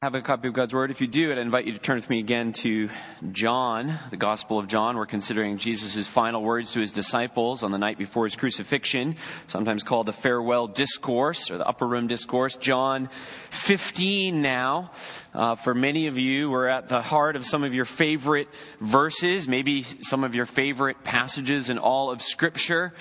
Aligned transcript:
have 0.00 0.14
a 0.14 0.22
copy 0.22 0.46
of 0.46 0.54
God's 0.54 0.72
Word. 0.72 0.92
If 0.92 1.00
you 1.00 1.08
do, 1.08 1.32
I'd 1.32 1.38
invite 1.38 1.66
you 1.66 1.72
to 1.72 1.78
turn 1.80 1.96
with 1.96 2.08
me 2.08 2.20
again 2.20 2.52
to 2.52 2.88
John, 3.32 3.98
the 4.10 4.16
Gospel 4.16 4.56
of 4.56 4.68
John. 4.68 4.96
We're 4.96 5.06
considering 5.06 5.58
Jesus' 5.58 6.06
final 6.06 6.40
words 6.40 6.72
to 6.74 6.80
his 6.80 6.92
disciples 6.92 7.64
on 7.64 7.72
the 7.72 7.78
night 7.78 7.98
before 7.98 8.24
his 8.24 8.36
crucifixion, 8.36 9.16
sometimes 9.48 9.82
called 9.82 10.06
the 10.06 10.12
farewell 10.12 10.68
discourse 10.68 11.50
or 11.50 11.58
the 11.58 11.66
upper 11.66 11.84
room 11.84 12.06
discourse. 12.06 12.54
John 12.54 13.10
15 13.50 14.40
now. 14.40 14.92
Uh, 15.34 15.56
for 15.56 15.74
many 15.74 16.06
of 16.06 16.16
you, 16.16 16.48
we're 16.48 16.68
at 16.68 16.86
the 16.86 17.02
heart 17.02 17.34
of 17.34 17.44
some 17.44 17.64
of 17.64 17.74
your 17.74 17.84
favorite 17.84 18.46
verses, 18.80 19.48
maybe 19.48 19.82
some 19.82 20.22
of 20.22 20.32
your 20.32 20.46
favorite 20.46 21.02
passages 21.02 21.70
in 21.70 21.78
all 21.78 22.12
of 22.12 22.22
Scripture. 22.22 22.94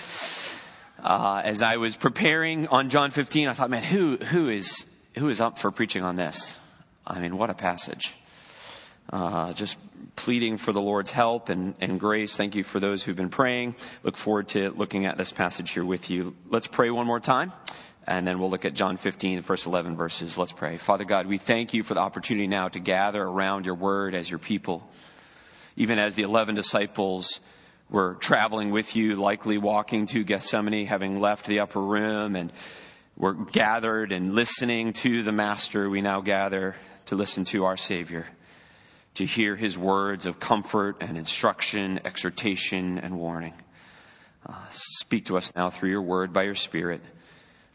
Uh, 0.98 1.44
as 1.46 1.62
I 1.62 1.78
was 1.78 1.96
preparing 1.96 2.68
on 2.70 2.90
John 2.90 3.12
15, 3.12 3.50
I 3.50 3.54
thought, 3.54 3.70
man, 3.70 3.84
who, 3.84 4.18
who 4.18 4.50
is, 4.50 4.88
who 5.20 5.30
is 5.30 5.40
up 5.40 5.60
for 5.60 5.70
preaching 5.70 6.04
on 6.04 6.16
this? 6.16 6.56
I 7.10 7.20
mean, 7.20 7.38
what 7.38 7.50
a 7.50 7.54
passage. 7.54 8.14
Uh, 9.12 9.54
just 9.54 9.80
pleading 10.18 10.58
for 10.58 10.74
the 10.74 10.82
Lord's 10.82 11.12
help 11.12 11.48
and, 11.48 11.74
and 11.80 11.98
grace. 11.98 12.36
Thank 12.36 12.56
you 12.56 12.64
for 12.64 12.82
those 12.82 13.02
who've 13.02 13.16
been 13.16 13.30
praying. 13.30 13.76
Look 14.04 14.18
forward 14.18 14.50
to 14.50 14.70
looking 14.72 15.06
at 15.06 15.18
this 15.18 15.32
passage 15.32 15.72
here 15.72 15.86
with 15.86 16.10
you. 16.10 16.36
Let's 16.50 16.68
pray 16.68 16.90
one 16.90 17.08
more 17.08 17.22
time. 17.22 17.54
And 18.06 18.28
then 18.28 18.40
we'll 18.40 18.50
look 18.50 18.66
at 18.66 18.74
John 18.74 18.98
15, 18.98 19.38
the 19.38 19.44
first 19.44 19.66
11 19.66 19.96
verses. 19.96 20.38
Let's 20.38 20.52
pray. 20.52 20.78
Father 20.78 21.06
God, 21.06 21.28
we 21.28 21.38
thank 21.38 21.74
you 21.74 21.84
for 21.84 21.94
the 21.94 22.02
opportunity 22.02 22.48
now 22.48 22.68
to 22.68 22.80
gather 22.80 23.24
around 23.24 23.66
your 23.66 23.76
word 23.76 24.14
as 24.14 24.30
your 24.30 24.40
people. 24.40 24.90
Even 25.78 26.00
as 26.00 26.16
the 26.16 26.24
11 26.24 26.56
disciples 26.56 27.40
were 27.90 28.16
traveling 28.16 28.72
with 28.72 28.96
you, 28.98 29.16
likely 29.16 29.58
walking 29.58 30.06
to 30.08 30.26
Gethsemane, 30.26 30.86
having 30.86 31.22
left 31.22 31.48
the 31.48 31.62
upper 31.62 31.82
room 31.82 32.36
and 32.36 32.52
were 33.16 33.34
gathered 33.34 34.12
and 34.12 34.36
listening 34.36 34.94
to 34.94 35.24
the 35.24 35.32
Master, 35.32 35.90
we 35.90 36.02
now 36.02 36.22
gather 36.22 36.76
to 37.08 37.16
listen 37.16 37.46
to 37.46 37.66
our 37.66 37.78
Savior, 37.78 38.28
to 39.16 39.26
hear 39.26 39.56
his 39.56 39.78
words 39.78 40.26
of 40.26 40.40
comfort 40.40 40.98
and 41.00 41.18
instruction, 41.18 42.00
exhortation, 42.06 42.98
and 42.98 43.18
warning. 43.18 43.54
Uh, 44.46 44.54
speak 44.72 45.26
to 45.26 45.38
us 45.38 45.54
now 45.56 45.70
through 45.70 45.90
your 45.90 46.02
word 46.02 46.32
by 46.32 46.44
your 46.44 46.56
Spirit. 46.56 47.02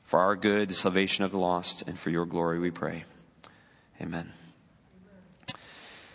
For 0.05 0.21
our 0.21 0.37
good, 0.37 0.69
the 0.69 0.75
salvation 0.75 1.25
of 1.25 1.31
the 1.31 1.39
lost, 1.39 1.83
and 1.87 1.99
for 1.99 2.11
your 2.11 2.27
glory 2.27 2.59
we 2.59 2.71
pray. 2.71 3.05
Amen. 4.01 4.31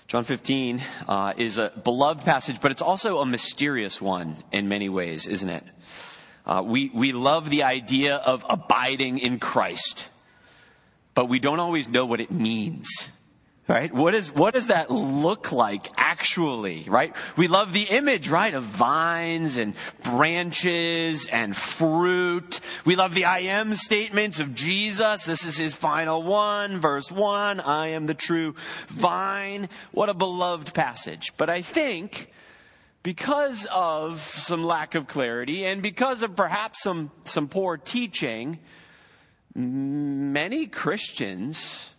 John 0.08 0.23
15 0.23 0.81
uh, 1.08 1.34
is 1.38 1.58
a 1.58 1.72
beloved 1.84 2.23
passage, 2.23 2.61
but 2.61 2.72
it's 2.72 2.81
also 2.81 3.19
a 3.19 3.25
mysterious 3.25 4.00
one 4.00 4.38
in 4.52 4.69
many 4.69 4.89
ways, 4.89 5.28
isn't 5.28 5.50
it? 5.50 5.63
Uh, 6.45 6.61
we, 6.63 6.89
we 6.94 7.11
love 7.11 7.50
the 7.50 7.63
idea 7.63 8.16
of 8.16 8.45
abiding 8.47 9.17
in 9.17 9.39
Christ 9.39 10.08
but 11.17 11.30
we 11.30 11.39
don't 11.39 11.59
always 11.59 11.89
know 11.89 12.06
what 12.06 12.22
it 12.22 12.30
means. 12.30 13.09
Right? 13.67 13.93
What 13.93 14.15
is, 14.15 14.33
what 14.33 14.53
does 14.53 14.67
that 14.67 14.89
look 14.89 15.51
like 15.51 15.89
actually? 15.97 16.85
Right? 16.87 17.13
We 17.35 17.49
love 17.49 17.73
the 17.73 17.83
image, 17.83 18.29
right? 18.29 18.53
Of 18.53 18.63
vines 18.63 19.57
and 19.57 19.73
branches 20.03 21.27
and 21.27 21.55
fruit. 21.55 22.61
We 22.85 22.95
love 22.95 23.13
the 23.13 23.25
I 23.25 23.39
am 23.39 23.75
statements 23.75 24.39
of 24.39 24.55
Jesus. 24.55 25.25
This 25.25 25.45
is 25.45 25.57
his 25.57 25.73
final 25.73 26.23
one, 26.23 26.79
verse 26.79 27.11
one. 27.11 27.59
I 27.59 27.89
am 27.89 28.05
the 28.05 28.13
true 28.13 28.55
vine. 28.88 29.67
What 29.91 30.07
a 30.07 30.13
beloved 30.13 30.73
passage. 30.73 31.33
But 31.35 31.49
I 31.49 31.61
think 31.61 32.31
because 33.03 33.65
of 33.65 34.21
some 34.21 34.63
lack 34.63 34.95
of 34.95 35.07
clarity 35.07 35.65
and 35.65 35.81
because 35.81 36.23
of 36.23 36.38
perhaps 36.38 36.81
some, 36.81 37.11
some 37.25 37.49
poor 37.49 37.75
teaching, 37.75 38.59
many 39.53 40.67
Christians 40.67 41.89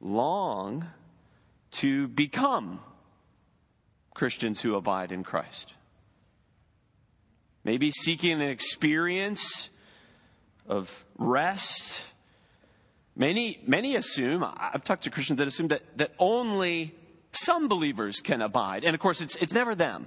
long 0.00 0.86
to 1.72 2.08
become 2.08 2.80
Christians 4.14 4.60
who 4.60 4.74
abide 4.74 5.12
in 5.12 5.24
Christ. 5.24 5.74
Maybe 7.64 7.90
seeking 7.90 8.32
an 8.32 8.48
experience 8.48 9.68
of 10.68 11.04
rest. 11.18 12.02
Many, 13.14 13.60
many 13.66 13.96
assume, 13.96 14.44
I've 14.44 14.84
talked 14.84 15.04
to 15.04 15.10
Christians 15.10 15.38
that 15.38 15.48
assume 15.48 15.68
that, 15.68 15.82
that 15.96 16.12
only 16.18 16.94
some 17.32 17.68
believers 17.68 18.20
can 18.20 18.40
abide. 18.40 18.84
And 18.84 18.94
of 18.94 19.00
course, 19.00 19.20
it's, 19.20 19.36
it's 19.36 19.52
never 19.52 19.74
them. 19.74 20.06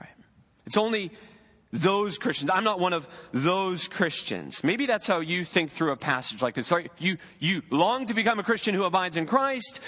Right? 0.00 0.10
It's 0.66 0.76
only 0.76 1.12
those 1.74 2.18
Christians. 2.18 2.50
I'm 2.50 2.64
not 2.64 2.78
one 2.78 2.92
of 2.92 3.06
those 3.32 3.88
Christians. 3.88 4.62
Maybe 4.62 4.86
that's 4.86 5.06
how 5.08 5.18
you 5.20 5.44
think 5.44 5.72
through 5.72 5.90
a 5.90 5.96
passage 5.96 6.40
like 6.40 6.54
this. 6.54 6.72
You, 6.98 7.18
you 7.40 7.62
long 7.70 8.06
to 8.06 8.14
become 8.14 8.38
a 8.38 8.44
Christian 8.44 8.74
who 8.74 8.84
abides 8.84 9.16
in 9.16 9.26
Christ, 9.26 9.80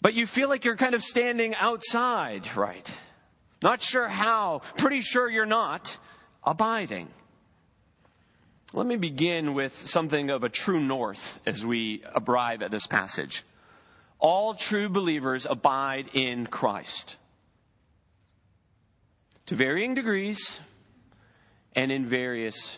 but 0.00 0.14
you 0.14 0.26
feel 0.26 0.48
like 0.48 0.64
you're 0.64 0.76
kind 0.76 0.94
of 0.94 1.02
standing 1.02 1.54
outside, 1.54 2.54
right? 2.56 2.90
Not 3.62 3.80
sure 3.80 4.08
how, 4.08 4.62
pretty 4.76 5.02
sure 5.02 5.30
you're 5.30 5.46
not 5.46 5.96
abiding. 6.42 7.08
Let 8.72 8.86
me 8.86 8.96
begin 8.96 9.54
with 9.54 9.86
something 9.86 10.30
of 10.30 10.42
a 10.42 10.48
true 10.48 10.80
north 10.80 11.40
as 11.46 11.64
we 11.64 12.02
arrive 12.26 12.60
at 12.60 12.72
this 12.72 12.88
passage. 12.88 13.44
All 14.18 14.54
true 14.54 14.88
believers 14.88 15.46
abide 15.48 16.10
in 16.12 16.46
Christ. 16.46 17.16
To 19.46 19.54
varying 19.54 19.94
degrees, 19.94 20.58
and 21.74 21.90
in 21.90 22.06
various 22.06 22.76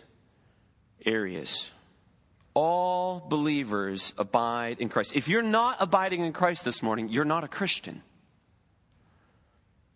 areas. 1.04 1.70
All 2.54 3.20
believers 3.28 4.14
abide 4.16 4.80
in 4.80 4.88
Christ. 4.88 5.16
If 5.16 5.28
you're 5.28 5.42
not 5.42 5.78
abiding 5.80 6.24
in 6.24 6.32
Christ 6.32 6.64
this 6.64 6.82
morning, 6.82 7.08
you're 7.08 7.24
not 7.24 7.42
a 7.42 7.48
Christian. 7.48 8.02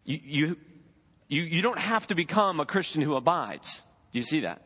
You, 0.05 0.21
you, 0.25 0.57
you, 1.29 1.43
you 1.43 1.63
don't 1.63 1.79
have 1.79 2.07
to 2.09 2.15
become 2.15 2.61
a 2.61 2.67
Christian 2.67 3.03
who 3.03 3.15
abides. 3.15 3.83
Do 4.13 4.19
you 4.19 4.25
see 4.25 4.41
that? 4.41 4.63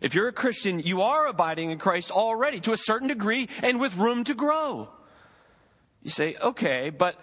If 0.00 0.14
you're 0.14 0.28
a 0.28 0.32
Christian, 0.32 0.80
you 0.80 1.02
are 1.02 1.26
abiding 1.26 1.70
in 1.70 1.78
Christ 1.78 2.10
already 2.10 2.60
to 2.60 2.72
a 2.72 2.76
certain 2.76 3.08
degree 3.08 3.48
and 3.62 3.80
with 3.80 3.96
room 3.96 4.24
to 4.24 4.34
grow. 4.34 4.88
You 6.02 6.10
say, 6.10 6.36
okay, 6.40 6.90
but 6.90 7.18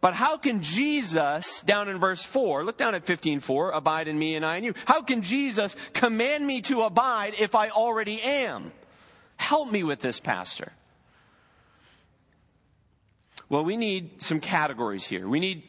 but 0.00 0.14
how 0.14 0.38
can 0.38 0.62
Jesus, 0.62 1.62
down 1.62 1.88
in 1.88 1.98
verse 1.98 2.22
4, 2.22 2.64
look 2.64 2.78
down 2.78 2.94
at 2.94 3.04
15:4, 3.04 3.70
abide 3.74 4.08
in 4.08 4.18
me 4.18 4.34
and 4.34 4.44
I 4.44 4.56
in 4.56 4.64
you. 4.64 4.74
How 4.86 5.02
can 5.02 5.22
Jesus 5.22 5.76
command 5.92 6.46
me 6.46 6.62
to 6.62 6.82
abide 6.82 7.34
if 7.38 7.54
I 7.54 7.68
already 7.68 8.20
am? 8.22 8.72
Help 9.36 9.70
me 9.70 9.82
with 9.82 10.00
this, 10.00 10.18
Pastor. 10.18 10.72
Well, 13.48 13.64
we 13.64 13.76
need 13.76 14.22
some 14.22 14.40
categories 14.40 15.04
here. 15.06 15.28
We 15.28 15.40
need 15.40 15.64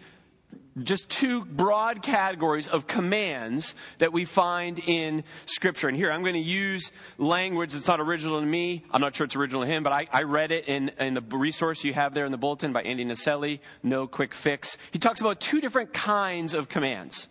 just 0.83 1.09
two 1.09 1.43
broad 1.43 2.01
categories 2.01 2.67
of 2.67 2.87
commands 2.87 3.75
that 3.99 4.13
we 4.13 4.23
find 4.23 4.79
in 4.79 5.23
Scripture. 5.45 5.89
And 5.89 5.97
here 5.97 6.11
I'm 6.11 6.21
going 6.21 6.33
to 6.35 6.39
use 6.39 6.91
language 7.17 7.73
that's 7.73 7.87
not 7.87 7.99
original 7.99 8.39
to 8.39 8.45
me. 8.45 8.85
I'm 8.91 9.01
not 9.01 9.15
sure 9.15 9.25
it's 9.25 9.35
original 9.35 9.63
to 9.63 9.67
him, 9.67 9.83
but 9.83 9.91
I, 9.91 10.07
I 10.11 10.23
read 10.23 10.51
it 10.51 10.67
in, 10.67 10.89
in 10.99 11.13
the 11.13 11.21
resource 11.21 11.83
you 11.83 11.93
have 11.93 12.13
there 12.13 12.25
in 12.25 12.31
the 12.31 12.37
bulletin 12.37 12.71
by 12.71 12.83
Andy 12.83 13.03
Naselli, 13.03 13.59
No 13.83 14.07
Quick 14.07 14.33
Fix. 14.33 14.77
He 14.91 14.99
talks 14.99 15.19
about 15.19 15.41
two 15.41 15.59
different 15.59 15.93
kinds 15.93 16.53
of 16.53 16.69
commands. 16.69 17.27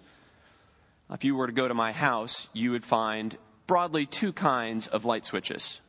If 1.11 1.25
you 1.25 1.34
were 1.34 1.47
to 1.47 1.53
go 1.53 1.67
to 1.67 1.75
my 1.75 1.93
house, 1.93 2.47
you 2.53 2.73
would 2.73 2.84
find 2.84 3.37
broadly 3.67 4.05
two 4.06 4.33
kinds 4.33 4.87
of 4.87 5.05
light 5.05 5.27
switches. 5.27 5.81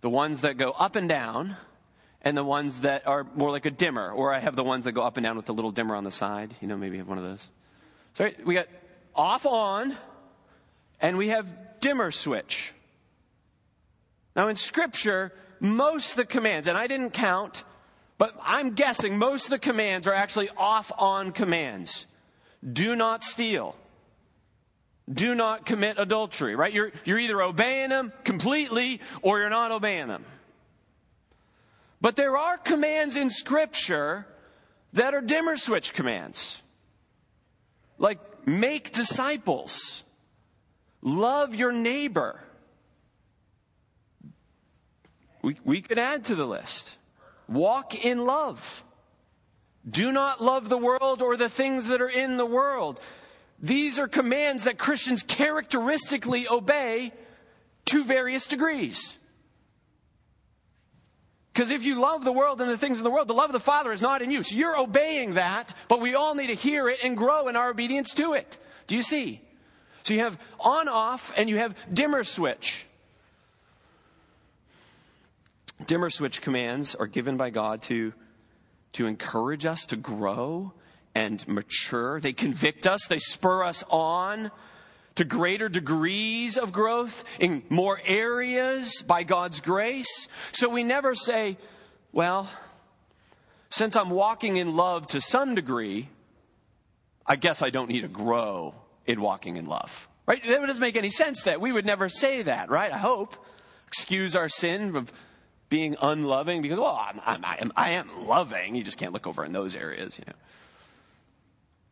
The 0.00 0.10
ones 0.10 0.40
that 0.40 0.56
go 0.56 0.70
up 0.72 0.96
and 0.96 1.08
down, 1.08 1.56
and 2.22 2.36
the 2.36 2.44
ones 2.44 2.80
that 2.80 3.06
are 3.06 3.26
more 3.34 3.50
like 3.50 3.66
a 3.66 3.70
dimmer, 3.70 4.10
or 4.10 4.32
I 4.32 4.38
have 4.38 4.56
the 4.56 4.64
ones 4.64 4.84
that 4.84 4.92
go 4.92 5.02
up 5.02 5.16
and 5.16 5.26
down 5.26 5.36
with 5.36 5.46
the 5.46 5.54
little 5.54 5.72
dimmer 5.72 5.96
on 5.96 6.04
the 6.04 6.10
side. 6.10 6.54
You 6.60 6.68
know, 6.68 6.76
maybe 6.76 6.96
you 6.96 7.00
have 7.00 7.08
one 7.08 7.18
of 7.18 7.24
those. 7.24 7.48
So 8.14 8.30
we 8.44 8.54
got 8.54 8.68
off 9.14 9.44
on, 9.44 9.96
and 11.00 11.18
we 11.18 11.28
have 11.28 11.46
dimmer 11.80 12.10
switch. 12.12 12.72
Now 14.36 14.48
in 14.48 14.56
scripture, 14.56 15.32
most 15.60 16.12
of 16.12 16.16
the 16.16 16.24
commands, 16.24 16.68
and 16.68 16.78
I 16.78 16.86
didn't 16.86 17.10
count, 17.10 17.64
but 18.18 18.36
I'm 18.40 18.74
guessing 18.74 19.18
most 19.18 19.44
of 19.44 19.50
the 19.50 19.58
commands 19.58 20.06
are 20.06 20.14
actually 20.14 20.48
off 20.56 20.92
on 20.96 21.32
commands. 21.32 22.06
Do 22.72 22.94
not 22.94 23.24
steal. 23.24 23.74
Do 25.12 25.34
not 25.34 25.66
commit 25.66 25.98
adultery, 25.98 26.54
right? 26.54 26.72
You're, 26.72 26.92
you're 27.04 27.18
either 27.18 27.42
obeying 27.42 27.88
them 27.88 28.12
completely 28.22 29.00
or 29.22 29.40
you're 29.40 29.50
not 29.50 29.72
obeying 29.72 30.06
them. 30.06 30.24
But 32.02 32.16
there 32.16 32.36
are 32.36 32.58
commands 32.58 33.16
in 33.16 33.30
Scripture 33.30 34.26
that 34.92 35.14
are 35.14 35.20
dimmer 35.20 35.56
switch 35.56 35.94
commands. 35.94 36.60
Like, 37.96 38.18
make 38.44 38.92
disciples, 38.92 40.02
love 41.00 41.54
your 41.54 41.70
neighbor. 41.70 42.40
We, 45.42 45.56
we 45.64 45.80
could 45.80 45.98
add 45.98 46.24
to 46.24 46.34
the 46.34 46.44
list. 46.44 46.98
Walk 47.48 48.04
in 48.04 48.26
love. 48.26 48.84
Do 49.88 50.10
not 50.10 50.42
love 50.42 50.68
the 50.68 50.78
world 50.78 51.22
or 51.22 51.36
the 51.36 51.48
things 51.48 51.86
that 51.86 52.02
are 52.02 52.08
in 52.08 52.36
the 52.36 52.46
world. 52.46 53.00
These 53.60 54.00
are 54.00 54.08
commands 54.08 54.64
that 54.64 54.76
Christians 54.76 55.22
characteristically 55.22 56.48
obey 56.48 57.12
to 57.86 58.02
various 58.02 58.48
degrees. 58.48 59.14
Because 61.52 61.70
if 61.70 61.82
you 61.82 61.96
love 62.00 62.24
the 62.24 62.32
world 62.32 62.60
and 62.60 62.70
the 62.70 62.78
things 62.78 62.98
in 62.98 63.04
the 63.04 63.10
world, 63.10 63.28
the 63.28 63.34
love 63.34 63.50
of 63.50 63.52
the 63.52 63.60
Father 63.60 63.92
is 63.92 64.00
not 64.00 64.22
in 64.22 64.30
you. 64.30 64.42
So 64.42 64.54
you're 64.54 64.78
obeying 64.78 65.34
that, 65.34 65.74
but 65.86 66.00
we 66.00 66.14
all 66.14 66.34
need 66.34 66.46
to 66.46 66.54
hear 66.54 66.88
it 66.88 67.00
and 67.02 67.16
grow 67.16 67.48
in 67.48 67.56
our 67.56 67.70
obedience 67.70 68.14
to 68.14 68.32
it. 68.32 68.56
Do 68.86 68.96
you 68.96 69.02
see? 69.02 69.42
So 70.04 70.14
you 70.14 70.20
have 70.20 70.38
on 70.58 70.88
off 70.88 71.32
and 71.36 71.50
you 71.50 71.58
have 71.58 71.74
dimmer 71.92 72.24
switch. 72.24 72.86
Dimmer 75.86 76.10
switch 76.10 76.40
commands 76.40 76.94
are 76.94 77.06
given 77.06 77.36
by 77.36 77.50
God 77.50 77.82
to, 77.82 78.14
to 78.92 79.06
encourage 79.06 79.66
us 79.66 79.84
to 79.86 79.96
grow 79.96 80.72
and 81.14 81.46
mature. 81.46 82.18
They 82.20 82.32
convict 82.32 82.86
us, 82.86 83.06
they 83.06 83.18
spur 83.18 83.64
us 83.64 83.84
on 83.90 84.50
to 85.16 85.24
greater 85.24 85.68
degrees 85.68 86.56
of 86.56 86.72
growth 86.72 87.24
in 87.38 87.62
more 87.68 88.00
areas 88.04 89.02
by 89.02 89.22
God's 89.22 89.60
grace. 89.60 90.28
So 90.52 90.68
we 90.68 90.84
never 90.84 91.14
say, 91.14 91.58
well, 92.12 92.48
since 93.70 93.96
I'm 93.96 94.10
walking 94.10 94.56
in 94.56 94.76
love 94.76 95.06
to 95.08 95.20
some 95.20 95.54
degree, 95.54 96.08
I 97.26 97.36
guess 97.36 97.62
I 97.62 97.70
don't 97.70 97.88
need 97.88 98.02
to 98.02 98.08
grow 98.08 98.74
in 99.06 99.20
walking 99.20 99.56
in 99.56 99.66
love. 99.66 100.08
Right? 100.26 100.42
That 100.42 100.66
doesn't 100.66 100.80
make 100.80 100.96
any 100.96 101.10
sense 101.10 101.44
that 101.44 101.60
we 101.60 101.72
would 101.72 101.84
never 101.84 102.08
say 102.08 102.42
that, 102.42 102.70
right? 102.70 102.92
I 102.92 102.98
hope. 102.98 103.36
Excuse 103.88 104.34
our 104.34 104.48
sin 104.48 104.96
of 104.96 105.12
being 105.68 105.96
unloving 106.00 106.62
because, 106.62 106.78
well, 106.78 106.96
I'm, 106.96 107.20
I'm, 107.26 107.44
I, 107.44 107.58
am, 107.60 107.72
I 107.76 107.90
am 107.90 108.26
loving. 108.26 108.74
You 108.74 108.82
just 108.82 108.96
can't 108.96 109.12
look 109.12 109.26
over 109.26 109.44
in 109.44 109.52
those 109.52 109.74
areas, 109.74 110.18
you 110.18 110.24
know. 110.26 110.38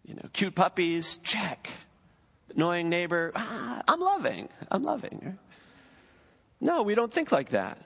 You 0.07 0.15
know, 0.15 0.29
cute 0.33 0.55
puppies, 0.55 1.19
check. 1.23 1.69
Annoying 2.55 2.89
neighbor, 2.89 3.33
ah, 3.35 3.83
I'm 3.87 4.01
loving. 4.01 4.49
I'm 4.71 4.83
loving. 4.83 5.39
No, 6.61 6.83
we 6.83 6.95
don't 6.95 7.13
think 7.13 7.33
like 7.33 7.51
that. 7.51 7.79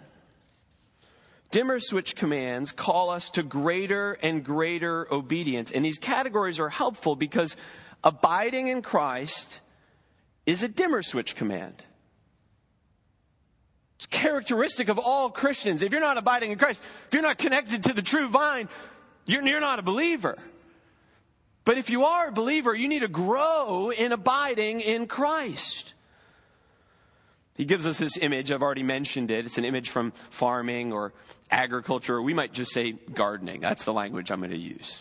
Dimmer 1.50 1.78
switch 1.78 2.16
commands 2.16 2.72
call 2.72 3.10
us 3.10 3.30
to 3.30 3.42
greater 3.42 4.14
and 4.14 4.44
greater 4.44 5.06
obedience. 5.12 5.70
And 5.70 5.84
these 5.84 5.98
categories 5.98 6.58
are 6.58 6.68
helpful 6.68 7.14
because 7.14 7.56
abiding 8.02 8.68
in 8.68 8.82
Christ 8.82 9.60
is 10.46 10.62
a 10.62 10.68
dimmer 10.68 11.02
switch 11.02 11.36
command. 11.36 11.84
It's 13.96 14.06
characteristic 14.06 14.88
of 14.88 14.98
all 14.98 15.30
Christians. 15.30 15.82
If 15.82 15.92
you're 15.92 16.00
not 16.00 16.18
abiding 16.18 16.50
in 16.50 16.58
Christ, 16.58 16.82
if 17.06 17.14
you're 17.14 17.22
not 17.22 17.38
connected 17.38 17.84
to 17.84 17.92
the 17.92 18.02
true 18.02 18.28
vine, 18.28 18.68
you're, 19.24 19.46
you're 19.46 19.60
not 19.60 19.78
a 19.78 19.82
believer. 19.82 20.36
But 21.64 21.78
if 21.78 21.88
you 21.88 22.04
are 22.04 22.28
a 22.28 22.32
believer, 22.32 22.74
you 22.74 22.88
need 22.88 23.00
to 23.00 23.08
grow 23.08 23.90
in 23.90 24.12
abiding 24.12 24.80
in 24.80 25.06
Christ. 25.06 25.94
He 27.54 27.64
gives 27.64 27.86
us 27.86 27.98
this 27.98 28.16
image. 28.18 28.50
I've 28.50 28.62
already 28.62 28.82
mentioned 28.82 29.30
it. 29.30 29.46
It's 29.46 29.58
an 29.58 29.64
image 29.64 29.90
from 29.90 30.12
farming 30.30 30.92
or 30.92 31.14
agriculture. 31.50 32.20
We 32.20 32.34
might 32.34 32.52
just 32.52 32.72
say 32.72 32.92
gardening. 32.92 33.60
That's 33.60 33.84
the 33.84 33.92
language 33.92 34.30
I'm 34.30 34.40
going 34.40 34.50
to 34.50 34.58
use. 34.58 34.98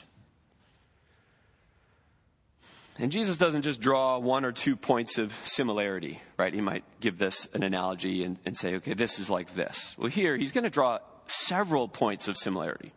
And 2.99 3.11
Jesus 3.11 3.37
doesn't 3.37 3.63
just 3.63 3.81
draw 3.81 4.19
one 4.19 4.45
or 4.45 4.51
two 4.51 4.75
points 4.75 5.17
of 5.17 5.33
similarity, 5.45 6.21
right? 6.37 6.53
He 6.53 6.61
might 6.61 6.83
give 6.99 7.17
this 7.17 7.49
an 7.53 7.63
analogy 7.63 8.23
and, 8.23 8.37
and 8.45 8.55
say, 8.55 8.75
okay, 8.75 8.93
this 8.93 9.17
is 9.17 9.31
like 9.31 9.55
this. 9.55 9.95
Well, 9.97 10.09
here, 10.09 10.37
he's 10.37 10.51
going 10.51 10.63
to 10.63 10.69
draw 10.69 10.99
several 11.25 11.87
points 11.87 12.27
of 12.27 12.37
similarity. 12.37 12.93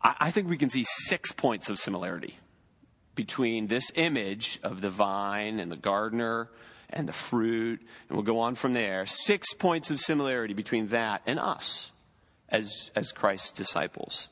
I, 0.00 0.14
I 0.20 0.30
think 0.30 0.48
we 0.48 0.56
can 0.56 0.70
see 0.70 0.84
six 0.86 1.32
points 1.32 1.68
of 1.68 1.80
similarity 1.80 2.38
between 3.14 3.66
this 3.66 3.90
image 3.94 4.58
of 4.62 4.80
the 4.80 4.90
vine 4.90 5.60
and 5.60 5.70
the 5.70 5.76
gardener 5.76 6.48
and 6.90 7.08
the 7.08 7.12
fruit, 7.12 7.80
and 8.08 8.16
we'll 8.16 8.24
go 8.24 8.40
on 8.40 8.54
from 8.54 8.72
there. 8.72 9.06
Six 9.06 9.54
points 9.54 9.90
of 9.90 9.98
similarity 9.98 10.54
between 10.54 10.88
that 10.88 11.22
and 11.26 11.38
us 11.38 11.90
as, 12.48 12.90
as 12.94 13.12
Christ's 13.12 13.50
disciples. 13.50 14.28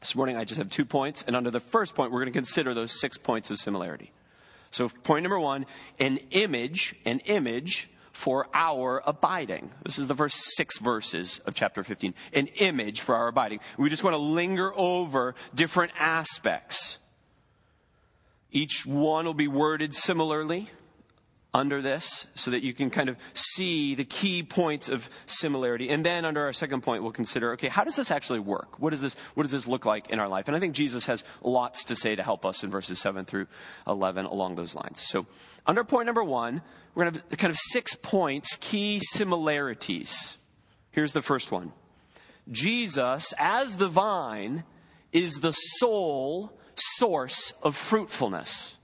This 0.00 0.14
morning 0.14 0.36
I 0.36 0.44
just 0.44 0.58
have 0.58 0.70
two 0.70 0.84
points, 0.84 1.24
and 1.26 1.36
under 1.36 1.50
the 1.50 1.60
first 1.60 1.94
point, 1.94 2.12
we're 2.12 2.20
going 2.20 2.32
to 2.32 2.38
consider 2.38 2.74
those 2.74 2.98
six 3.00 3.18
points 3.18 3.50
of 3.50 3.58
similarity. 3.58 4.12
So, 4.70 4.88
point 4.88 5.22
number 5.22 5.38
one 5.38 5.66
an 5.98 6.18
image, 6.30 6.94
an 7.04 7.20
image 7.20 7.88
for 8.12 8.48
our 8.52 9.02
abiding. 9.06 9.70
This 9.84 9.98
is 9.98 10.08
the 10.08 10.14
first 10.14 10.36
six 10.56 10.78
verses 10.78 11.40
of 11.46 11.54
chapter 11.54 11.82
15. 11.82 12.14
An 12.32 12.46
image 12.46 13.00
for 13.00 13.14
our 13.14 13.28
abiding. 13.28 13.60
We 13.78 13.90
just 13.90 14.04
want 14.04 14.14
to 14.14 14.18
linger 14.18 14.72
over 14.76 15.34
different 15.54 15.92
aspects. 15.98 16.98
Each 18.52 18.84
one 18.84 19.24
will 19.24 19.34
be 19.34 19.48
worded 19.48 19.94
similarly 19.94 20.70
under 21.54 21.82
this 21.82 22.26
so 22.34 22.50
that 22.50 22.62
you 22.62 22.72
can 22.72 22.90
kind 22.90 23.08
of 23.08 23.16
see 23.34 23.94
the 23.94 24.04
key 24.04 24.42
points 24.42 24.88
of 24.88 25.08
similarity. 25.26 25.90
And 25.90 26.04
then 26.04 26.24
under 26.24 26.42
our 26.44 26.52
second 26.52 26.82
point, 26.82 27.02
we'll 27.02 27.12
consider, 27.12 27.52
okay, 27.54 27.68
how 27.68 27.84
does 27.84 27.96
this 27.96 28.10
actually 28.10 28.40
work? 28.40 28.78
What 28.78 28.90
does 28.90 29.00
this, 29.00 29.16
what 29.34 29.42
does 29.42 29.52
this 29.52 29.66
look 29.66 29.84
like 29.84 30.10
in 30.10 30.18
our 30.18 30.28
life? 30.28 30.48
And 30.48 30.56
I 30.56 30.60
think 30.60 30.74
Jesus 30.74 31.06
has 31.06 31.24
lots 31.42 31.84
to 31.84 31.96
say 31.96 32.14
to 32.14 32.22
help 32.22 32.46
us 32.46 32.62
in 32.62 32.70
verses 32.70 33.00
7 33.00 33.24
through 33.24 33.46
11 33.86 34.26
along 34.26 34.56
those 34.56 34.74
lines. 34.74 35.02
So 35.06 35.26
under 35.66 35.84
point 35.84 36.06
number 36.06 36.24
one, 36.24 36.62
we're 36.94 37.04
going 37.04 37.14
to 37.14 37.20
have 37.20 37.38
kind 37.38 37.50
of 37.50 37.58
six 37.58 37.94
points, 37.94 38.56
key 38.60 39.00
similarities. 39.12 40.36
Here's 40.90 41.12
the 41.12 41.22
first 41.22 41.50
one. 41.50 41.72
Jesus, 42.50 43.32
as 43.38 43.76
the 43.76 43.88
vine, 43.88 44.64
is 45.12 45.34
the 45.34 45.52
sole 45.52 46.58
source 46.96 47.52
of 47.62 47.76
fruitfulness. 47.76 48.74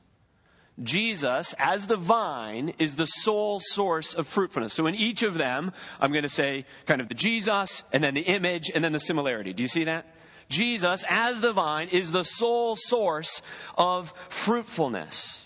Jesus, 0.81 1.55
as 1.59 1.89
the 1.89 1.97
vine, 1.97 2.73
is 2.79 2.97
the 2.97 3.06
sole 3.06 3.61
source 3.61 4.15
of 4.15 4.29
fruitfulness. 4.29 4.73
So 4.73 4.87
in 4.87 4.95
each 4.95 5.23
of 5.23 5.35
them, 5.35 5.73
I'm 6.00 6.12
going 6.12 6.23
to 6.23 6.29
say 6.29 6.67
kind 6.87 7.00
of 7.00 7.09
the 7.09 7.15
Jesus, 7.15 7.83
and 7.93 8.05
then 8.05 8.15
the 8.15 8.23
image, 8.23 8.71
and 8.73 8.85
then 8.85 8.93
the 8.93 9.00
similarity. 9.00 9.53
Do 9.53 9.62
you 9.62 9.69
see 9.69 9.85
that? 9.85 10.06
Jesus, 10.49 11.05
as 11.09 11.41
the 11.41 11.53
vine, 11.53 11.89
is 11.89 12.12
the 12.12 12.23
sole 12.23 12.77
source 12.77 13.43
of 13.77 14.15
fruitfulness. 14.29 15.45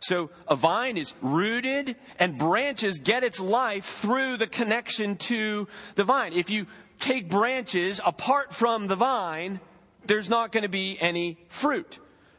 So 0.00 0.30
a 0.48 0.56
vine 0.56 0.96
is 0.96 1.14
rooted, 1.20 1.94
and 2.18 2.38
branches 2.38 2.98
get 2.98 3.22
its 3.22 3.38
life 3.38 3.84
through 3.84 4.38
the 4.38 4.48
connection 4.48 5.16
to 5.16 5.68
the 5.94 6.04
vine. 6.04 6.32
If 6.32 6.50
you 6.50 6.66
take 6.98 7.28
branches 7.28 8.00
apart 8.04 8.52
from 8.52 8.86
the 8.86 8.96
vine, 8.96 9.60
there's 10.06 10.28
not 10.28 10.52
going 10.52 10.62
to 10.62 10.68
be 10.68 10.98
any 11.00 11.38
fruit. 11.48 11.98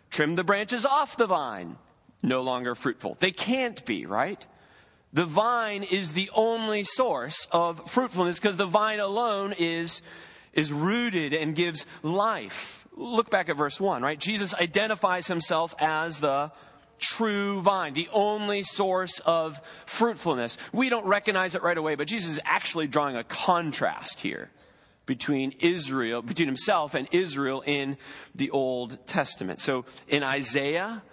Trim 0.09 0.35
the 0.35 0.43
branches 0.43 0.85
off 0.85 1.17
the 1.17 1.27
vine 1.27 1.77
no 2.21 2.41
longer 2.41 2.75
fruitful. 2.75 3.17
They 3.19 3.31
can't 3.31 3.83
be, 3.85 4.05
right? 4.05 4.45
The 5.11 5.25
vine 5.25 5.83
is 5.83 6.13
the 6.13 6.29
only 6.33 6.83
source 6.83 7.47
of 7.51 7.89
fruitfulness 7.91 8.39
because 8.39 8.57
the 8.57 8.65
vine 8.65 8.99
alone 8.99 9.53
is, 9.57 10.01
is 10.53 10.71
rooted 10.71 11.33
and 11.33 11.55
gives 11.55 11.85
life. 12.01 12.87
Look 12.95 13.29
back 13.29 13.49
at 13.49 13.57
verse 13.57 13.79
1, 13.79 14.01
right? 14.01 14.19
Jesus 14.19 14.53
identifies 14.53 15.27
himself 15.27 15.75
as 15.79 16.19
the 16.19 16.51
true 16.99 17.61
vine, 17.61 17.93
the 17.93 18.09
only 18.13 18.63
source 18.63 19.19
of 19.25 19.59
fruitfulness. 19.85 20.57
We 20.71 20.89
don't 20.89 21.05
recognize 21.05 21.53
it 21.55 21.63
right 21.63 21.77
away, 21.77 21.95
but 21.95 22.07
Jesus 22.07 22.33
is 22.33 22.39
actually 22.45 22.87
drawing 22.87 23.15
a 23.15 23.23
contrast 23.23 24.21
here 24.21 24.49
between 25.05 25.51
Israel, 25.59 26.21
between 26.21 26.47
himself 26.47 26.93
and 26.93 27.07
Israel 27.11 27.61
in 27.65 27.97
the 28.33 28.49
Old 28.51 29.05
Testament. 29.05 29.59
So 29.59 29.85
in 30.07 30.23
Isaiah, 30.23 31.03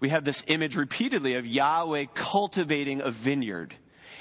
we 0.00 0.08
have 0.10 0.24
this 0.24 0.42
image 0.46 0.76
repeatedly 0.76 1.34
of 1.34 1.46
Yahweh 1.46 2.06
cultivating 2.14 3.00
a 3.00 3.10
vineyard. 3.10 3.74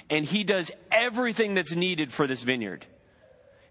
And 0.09 0.25
he 0.25 0.43
does 0.43 0.71
everything 0.91 1.53
that's 1.53 1.73
needed 1.73 2.11
for 2.11 2.27
this 2.27 2.43
vineyard. 2.43 2.85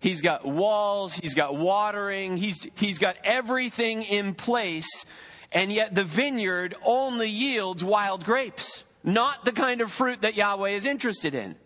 He's 0.00 0.20
got 0.20 0.46
walls, 0.46 1.14
he's 1.14 1.34
got 1.34 1.56
watering, 1.56 2.36
he's, 2.36 2.66
he's 2.76 2.98
got 2.98 3.16
everything 3.24 4.02
in 4.02 4.34
place, 4.34 5.06
and 5.50 5.72
yet 5.72 5.94
the 5.94 6.04
vineyard 6.04 6.74
only 6.84 7.28
yields 7.28 7.82
wild 7.82 8.24
grapes, 8.24 8.84
not 9.02 9.44
the 9.44 9.52
kind 9.52 9.80
of 9.80 9.90
fruit 9.90 10.20
that 10.22 10.34
Yahweh 10.34 10.70
is 10.70 10.86
interested 10.86 11.34
in. 11.34 11.56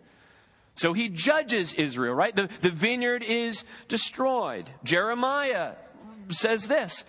So 0.75 0.93
he 0.93 1.09
judges 1.09 1.73
Israel, 1.73 2.13
right? 2.13 2.35
The, 2.35 2.49
the 2.61 2.69
vineyard 2.69 3.23
is 3.23 3.63
destroyed. 3.87 4.69
Jeremiah 4.83 5.73
says 6.29 6.67
this 6.67 7.03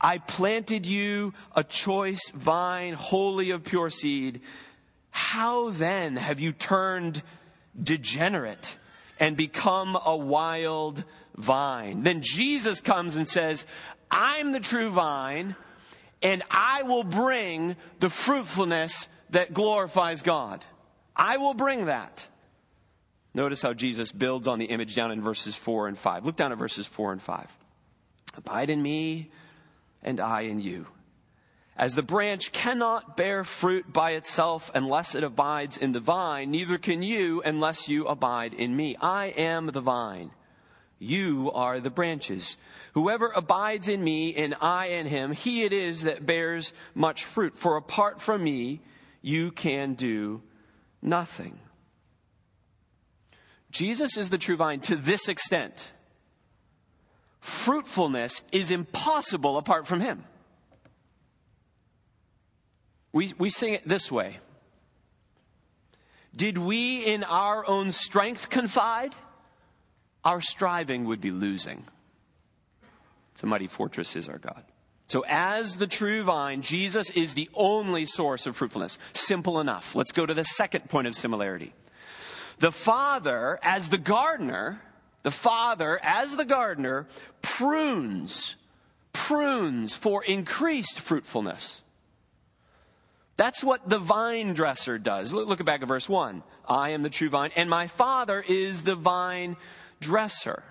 I 0.00 0.18
planted 0.18 0.86
you 0.86 1.34
a 1.54 1.62
choice 1.62 2.30
vine, 2.34 2.94
wholly 2.94 3.50
of 3.50 3.64
pure 3.64 3.90
seed. 3.90 4.40
How 5.10 5.70
then 5.70 6.16
have 6.16 6.40
you 6.40 6.52
turned 6.52 7.22
degenerate 7.80 8.76
and 9.18 9.36
become 9.36 9.98
a 10.02 10.16
wild 10.16 11.04
vine? 11.36 12.04
Then 12.04 12.22
Jesus 12.22 12.80
comes 12.80 13.16
and 13.16 13.28
says, 13.28 13.66
I'm 14.10 14.52
the 14.52 14.60
true 14.60 14.90
vine, 14.90 15.56
and 16.22 16.42
I 16.50 16.84
will 16.84 17.04
bring 17.04 17.76
the 17.98 18.10
fruitfulness 18.10 19.08
that 19.30 19.52
glorifies 19.52 20.22
God. 20.22 20.64
I 21.14 21.36
will 21.36 21.54
bring 21.54 21.86
that. 21.86 22.26
Notice 23.32 23.62
how 23.62 23.72
Jesus 23.72 24.10
builds 24.12 24.48
on 24.48 24.58
the 24.58 24.66
image 24.66 24.94
down 24.94 25.12
in 25.12 25.20
verses 25.20 25.54
4 25.54 25.88
and 25.88 25.98
5. 25.98 26.26
Look 26.26 26.36
down 26.36 26.52
at 26.52 26.58
verses 26.58 26.86
4 26.86 27.12
and 27.12 27.22
5. 27.22 27.46
Abide 28.36 28.70
in 28.70 28.82
me 28.82 29.30
and 30.02 30.20
I 30.20 30.42
in 30.42 30.60
you. 30.60 30.86
As 31.76 31.94
the 31.94 32.02
branch 32.02 32.52
cannot 32.52 33.16
bear 33.16 33.44
fruit 33.44 33.90
by 33.92 34.12
itself 34.12 34.70
unless 34.74 35.14
it 35.14 35.24
abides 35.24 35.78
in 35.78 35.92
the 35.92 36.00
vine, 36.00 36.50
neither 36.50 36.76
can 36.76 37.02
you 37.02 37.40
unless 37.42 37.88
you 37.88 38.06
abide 38.06 38.52
in 38.52 38.76
me. 38.76 38.96
I 39.00 39.26
am 39.28 39.66
the 39.66 39.80
vine. 39.80 40.30
You 40.98 41.50
are 41.54 41.80
the 41.80 41.88
branches. 41.88 42.58
Whoever 42.92 43.28
abides 43.28 43.88
in 43.88 44.04
me 44.04 44.34
and 44.34 44.54
I 44.60 44.88
in 44.88 45.06
him, 45.06 45.32
he 45.32 45.62
it 45.62 45.72
is 45.72 46.02
that 46.02 46.26
bears 46.26 46.74
much 46.94 47.24
fruit. 47.24 47.56
For 47.56 47.76
apart 47.76 48.20
from 48.20 48.44
me, 48.44 48.80
you 49.22 49.50
can 49.50 49.94
do 49.94 50.42
nothing. 51.00 51.58
Jesus 53.70 54.16
is 54.16 54.28
the 54.28 54.38
true 54.38 54.56
vine 54.56 54.80
to 54.80 54.96
this 54.96 55.28
extent. 55.28 55.90
Fruitfulness 57.40 58.42
is 58.52 58.70
impossible 58.70 59.56
apart 59.56 59.86
from 59.86 60.00
him. 60.00 60.24
We, 63.12 63.34
we 63.38 63.50
sing 63.50 63.74
it 63.74 63.88
this 63.88 64.10
way 64.10 64.38
Did 66.34 66.58
we 66.58 67.04
in 67.04 67.24
our 67.24 67.66
own 67.68 67.92
strength 67.92 68.50
confide? 68.50 69.14
Our 70.22 70.40
striving 70.40 71.06
would 71.06 71.20
be 71.20 71.30
losing. 71.30 71.84
It's 73.32 73.42
a 73.42 73.46
mighty 73.46 73.68
fortress 73.68 74.16
is 74.16 74.28
our 74.28 74.38
God. 74.38 74.64
So, 75.06 75.24
as 75.26 75.76
the 75.76 75.86
true 75.86 76.22
vine, 76.22 76.62
Jesus 76.62 77.10
is 77.10 77.34
the 77.34 77.48
only 77.54 78.04
source 78.04 78.46
of 78.46 78.54
fruitfulness. 78.54 78.98
Simple 79.12 79.58
enough. 79.58 79.96
Let's 79.96 80.12
go 80.12 80.26
to 80.26 80.34
the 80.34 80.44
second 80.44 80.88
point 80.88 81.06
of 81.06 81.14
similarity. 81.14 81.72
The 82.60 82.70
Father, 82.70 83.58
as 83.62 83.88
the 83.88 83.98
gardener, 83.98 84.80
the 85.22 85.30
Father, 85.30 85.98
as 86.02 86.36
the 86.36 86.44
gardener, 86.44 87.06
prunes, 87.42 88.56
prunes 89.12 89.94
for 89.94 90.22
increased 90.22 91.00
fruitfulness. 91.00 91.80
That's 93.36 93.64
what 93.64 93.88
the 93.88 93.98
vine 93.98 94.52
dresser 94.52 94.98
does. 94.98 95.32
Look, 95.32 95.48
look 95.48 95.64
back 95.64 95.80
at 95.80 95.88
verse 95.88 96.06
1. 96.08 96.42
I 96.68 96.90
am 96.90 97.02
the 97.02 97.08
true 97.08 97.30
vine, 97.30 97.50
and 97.56 97.70
my 97.70 97.86
Father 97.86 98.44
is 98.46 98.82
the 98.82 98.94
vine 98.94 99.56
dresser. 99.98 100.62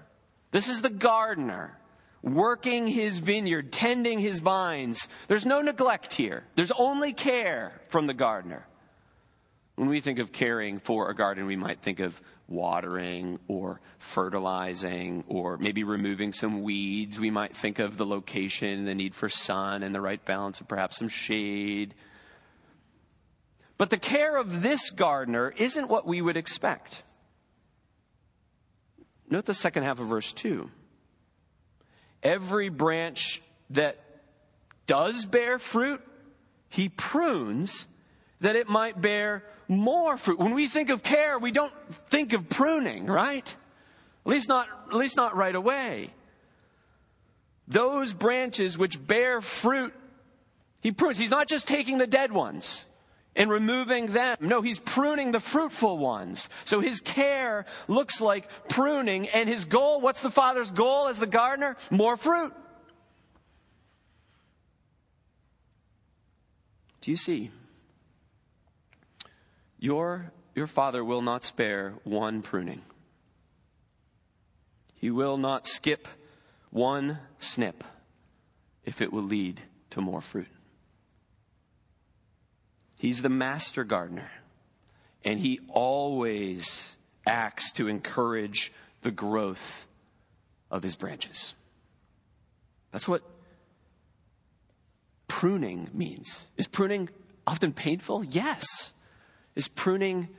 This 0.51 0.67
is 0.67 0.83
the 0.83 0.91
gardener 0.91 1.75
working 2.21 2.85
his 2.87 3.17
vineyard, 3.17 3.71
tending 3.71 4.19
his 4.19 4.39
vines. 4.39 5.07
There's 5.27 5.45
no 5.45 5.61
neglect 5.61 6.13
here. 6.13 6.43
There's 6.55 6.71
only 6.71 7.13
care 7.13 7.81
from 7.89 8.05
the 8.05 8.13
gardener. 8.13 8.67
When 9.79 9.87
we 9.87 10.01
think 10.01 10.19
of 10.19 10.33
caring 10.33 10.79
for 10.79 11.09
a 11.09 11.15
garden, 11.15 11.45
we 11.45 11.55
might 11.55 11.79
think 11.79 12.01
of 12.01 12.21
watering 12.49 13.39
or 13.47 13.79
fertilizing 13.97 15.23
or 15.29 15.57
maybe 15.57 15.85
removing 15.85 16.33
some 16.33 16.63
weeds. 16.63 17.17
We 17.17 17.31
might 17.31 17.55
think 17.55 17.79
of 17.79 17.95
the 17.95 18.05
location, 18.05 18.83
the 18.83 18.93
need 18.93 19.15
for 19.15 19.29
sun 19.29 19.81
and 19.83 19.95
the 19.95 20.01
right 20.01 20.23
balance 20.25 20.59
of 20.59 20.67
perhaps 20.67 20.97
some 20.97 21.07
shade. 21.07 21.95
But 23.77 23.89
the 23.89 23.97
care 23.97 24.35
of 24.35 24.61
this 24.61 24.89
gardener 24.89 25.53
isn't 25.55 25.87
what 25.87 26.05
we 26.05 26.21
would 26.21 26.35
expect. 26.35 27.01
Note 29.29 29.45
the 29.45 29.53
second 29.53 29.83
half 29.83 30.01
of 30.01 30.09
verse 30.09 30.33
2. 30.33 30.69
Every 32.21 32.67
branch 32.67 33.41
that 33.69 33.97
does 34.87 35.25
bear 35.25 35.57
fruit, 35.57 36.01
he 36.67 36.89
prunes 36.89 37.85
that 38.41 38.57
it 38.57 38.67
might 38.67 39.01
bear 39.01 39.45
more 39.69 40.17
fruit. 40.17 40.39
When 40.39 40.53
we 40.53 40.67
think 40.67 40.89
of 40.89 41.03
care, 41.03 41.39
we 41.39 41.51
don't 41.51 41.73
think 42.07 42.33
of 42.33 42.49
pruning, 42.49 43.05
right? 43.05 43.47
At 44.25 44.29
least 44.29 44.49
not, 44.49 44.67
at 44.87 44.95
least 44.95 45.15
not 45.15 45.37
right 45.37 45.55
away. 45.55 46.09
Those 47.67 48.11
branches 48.11 48.77
which 48.77 49.05
bear 49.05 49.41
fruit, 49.41 49.93
he 50.81 50.91
prunes. 50.91 51.19
He's 51.19 51.29
not 51.29 51.47
just 51.47 51.67
taking 51.67 51.99
the 51.99 52.07
dead 52.07 52.31
ones 52.31 52.83
and 53.35 53.49
removing 53.49 54.07
them. 54.07 54.37
No, 54.41 54.63
he's 54.63 54.79
pruning 54.79 55.31
the 55.31 55.39
fruitful 55.39 55.99
ones. 55.99 56.49
So 56.65 56.79
his 56.79 56.99
care 56.99 57.65
looks 57.87 58.19
like 58.19 58.49
pruning, 58.69 59.29
and 59.29 59.47
his 59.47 59.65
goal, 59.65 60.01
what's 60.01 60.21
the 60.21 60.31
father's 60.31 60.71
goal 60.71 61.07
as 61.07 61.19
the 61.19 61.27
gardener? 61.27 61.77
More 61.91 62.17
fruit. 62.17 62.53
Do 67.01 67.11
you 67.11 67.17
see? 67.17 67.51
Your, 69.79 70.31
your 70.55 70.67
father 70.67 71.03
will 71.03 71.21
not 71.21 71.45
spare 71.45 71.93
one 72.03 72.41
pruning. 72.41 72.81
He 74.95 75.09
will 75.09 75.37
not 75.37 75.65
skip 75.65 76.07
one 76.69 77.19
snip 77.39 77.83
if 78.83 79.01
it 79.01 79.13
will 79.13 79.23
lead 79.23 79.61
to 79.91 80.01
more 80.01 80.21
fruit. 80.21 80.49
He's 82.97 83.21
the 83.21 83.29
master 83.29 83.85
gardener, 83.85 84.29
and 85.23 85.39
he 85.39 85.61
always 85.69 86.97
acts 87.25 87.71
to 87.73 87.87
encourage 87.87 88.73
the 89.01 89.11
growth 89.11 89.85
of 90.69 90.83
his 90.83 90.97
branches. 90.97 91.53
That's 92.91 93.07
what 93.07 93.21
pruning 95.29 95.89
means. 95.93 96.47
Is 96.57 96.67
pruning 96.67 97.07
often 97.47 97.71
painful? 97.71 98.25
Yes. 98.25 98.91
Is 99.55 99.67
pruning 99.67 100.29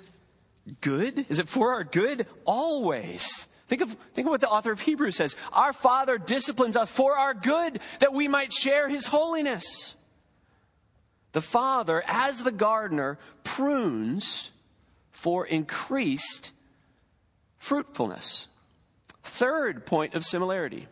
good? 0.80 1.26
Is 1.28 1.38
it 1.38 1.48
for 1.48 1.74
our 1.74 1.84
good? 1.84 2.26
Always. 2.44 3.46
Think 3.68 3.82
of, 3.82 3.96
think 4.14 4.26
of 4.26 4.30
what 4.30 4.40
the 4.40 4.48
author 4.48 4.72
of 4.72 4.80
Hebrews 4.80 5.16
says. 5.16 5.36
Our 5.52 5.72
Father 5.72 6.18
disciplines 6.18 6.76
us 6.76 6.90
for 6.90 7.16
our 7.16 7.34
good 7.34 7.80
that 8.00 8.12
we 8.12 8.26
might 8.26 8.52
share 8.52 8.88
His 8.88 9.06
holiness. 9.06 9.94
The 11.32 11.40
Father, 11.40 12.02
as 12.06 12.42
the 12.42 12.50
gardener, 12.50 13.18
prunes 13.44 14.50
for 15.12 15.46
increased 15.46 16.50
fruitfulness. 17.58 18.48
Third 19.22 19.86
point 19.86 20.14
of 20.14 20.24
similarity. 20.24 20.88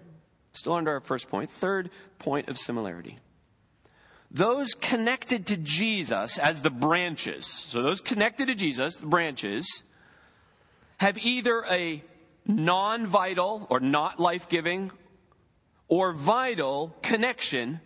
Still 0.52 0.74
under 0.74 0.92
our 0.92 1.00
first 1.00 1.28
point. 1.28 1.50
Third 1.50 1.90
point 2.18 2.48
of 2.48 2.58
similarity. 2.58 3.18
Those 4.30 4.74
connected 4.74 5.46
to 5.46 5.56
Jesus 5.56 6.38
as 6.38 6.60
the 6.60 6.70
branches, 6.70 7.46
so 7.46 7.82
those 7.82 8.00
connected 8.00 8.48
to 8.48 8.54
Jesus, 8.54 8.96
the 8.96 9.06
branches, 9.06 9.82
have 10.98 11.16
either 11.18 11.64
a 11.70 12.02
non 12.46 13.06
vital 13.06 13.66
or 13.70 13.80
not 13.80 14.20
life 14.20 14.48
giving 14.48 14.90
or 15.88 16.12
vital 16.12 16.94
connection 17.02 17.80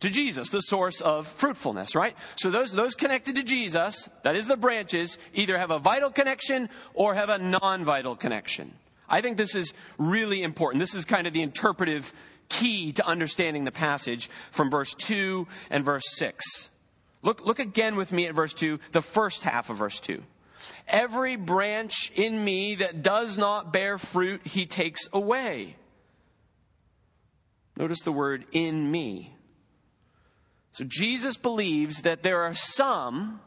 to 0.00 0.10
Jesus, 0.10 0.50
the 0.50 0.60
source 0.60 1.00
of 1.00 1.26
fruitfulness, 1.26 1.94
right? 1.94 2.14
So 2.36 2.50
those, 2.50 2.72
those 2.72 2.94
connected 2.94 3.36
to 3.36 3.42
Jesus, 3.42 4.08
that 4.22 4.36
is 4.36 4.46
the 4.46 4.56
branches, 4.56 5.16
either 5.32 5.56
have 5.56 5.70
a 5.70 5.78
vital 5.78 6.10
connection 6.10 6.68
or 6.92 7.14
have 7.14 7.30
a 7.30 7.38
non-vital 7.38 8.16
connection. 8.16 8.74
I 9.08 9.22
think 9.22 9.38
this 9.38 9.54
is 9.54 9.72
really 9.96 10.42
important. 10.42 10.80
This 10.80 10.94
is 10.94 11.06
kind 11.06 11.26
of 11.26 11.32
the 11.32 11.40
interpretive 11.40 12.12
key 12.48 12.92
to 12.92 13.06
understanding 13.06 13.64
the 13.64 13.72
passage 13.72 14.30
from 14.50 14.70
verse 14.70 14.94
2 14.94 15.46
and 15.70 15.84
verse 15.84 16.04
6. 16.14 16.70
Look, 17.22 17.44
look 17.44 17.58
again 17.58 17.96
with 17.96 18.12
me 18.12 18.26
at 18.26 18.34
verse 18.34 18.54
2, 18.54 18.78
the 18.92 19.02
first 19.02 19.42
half 19.42 19.70
of 19.70 19.78
verse 19.78 19.98
2. 20.00 20.22
Every 20.86 21.36
branch 21.36 22.12
in 22.14 22.44
me 22.44 22.76
that 22.76 23.02
does 23.02 23.38
not 23.38 23.72
bear 23.72 23.98
fruit, 23.98 24.46
he 24.46 24.66
takes 24.66 25.08
away. 25.12 25.76
Notice 27.76 28.02
the 28.02 28.12
word 28.12 28.44
in 28.52 28.90
me. 28.90 29.34
So 30.72 30.84
Jesus 30.86 31.36
believes 31.36 32.02
that 32.02 32.22
there 32.22 32.42
are 32.42 32.54
some 32.54 33.40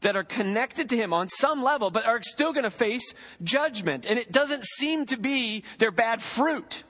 that 0.00 0.16
are 0.16 0.24
connected 0.24 0.88
to 0.88 0.96
him 0.96 1.12
on 1.12 1.28
some 1.28 1.62
level, 1.62 1.90
but 1.90 2.06
are 2.06 2.20
still 2.22 2.52
going 2.52 2.64
to 2.64 2.70
face 2.70 3.14
judgment. 3.42 4.06
And 4.06 4.18
it 4.18 4.32
doesn't 4.32 4.64
seem 4.64 5.06
to 5.06 5.16
be 5.16 5.64
their 5.78 5.90
bad 5.90 6.22
fruit 6.22 6.84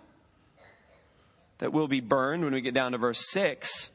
that 1.60 1.72
will 1.72 1.88
be 1.88 2.00
burned 2.00 2.42
when 2.42 2.52
we 2.52 2.60
get 2.60 2.74
down 2.74 2.92
to 2.92 2.98
verse 2.98 3.24
6. 3.30 3.90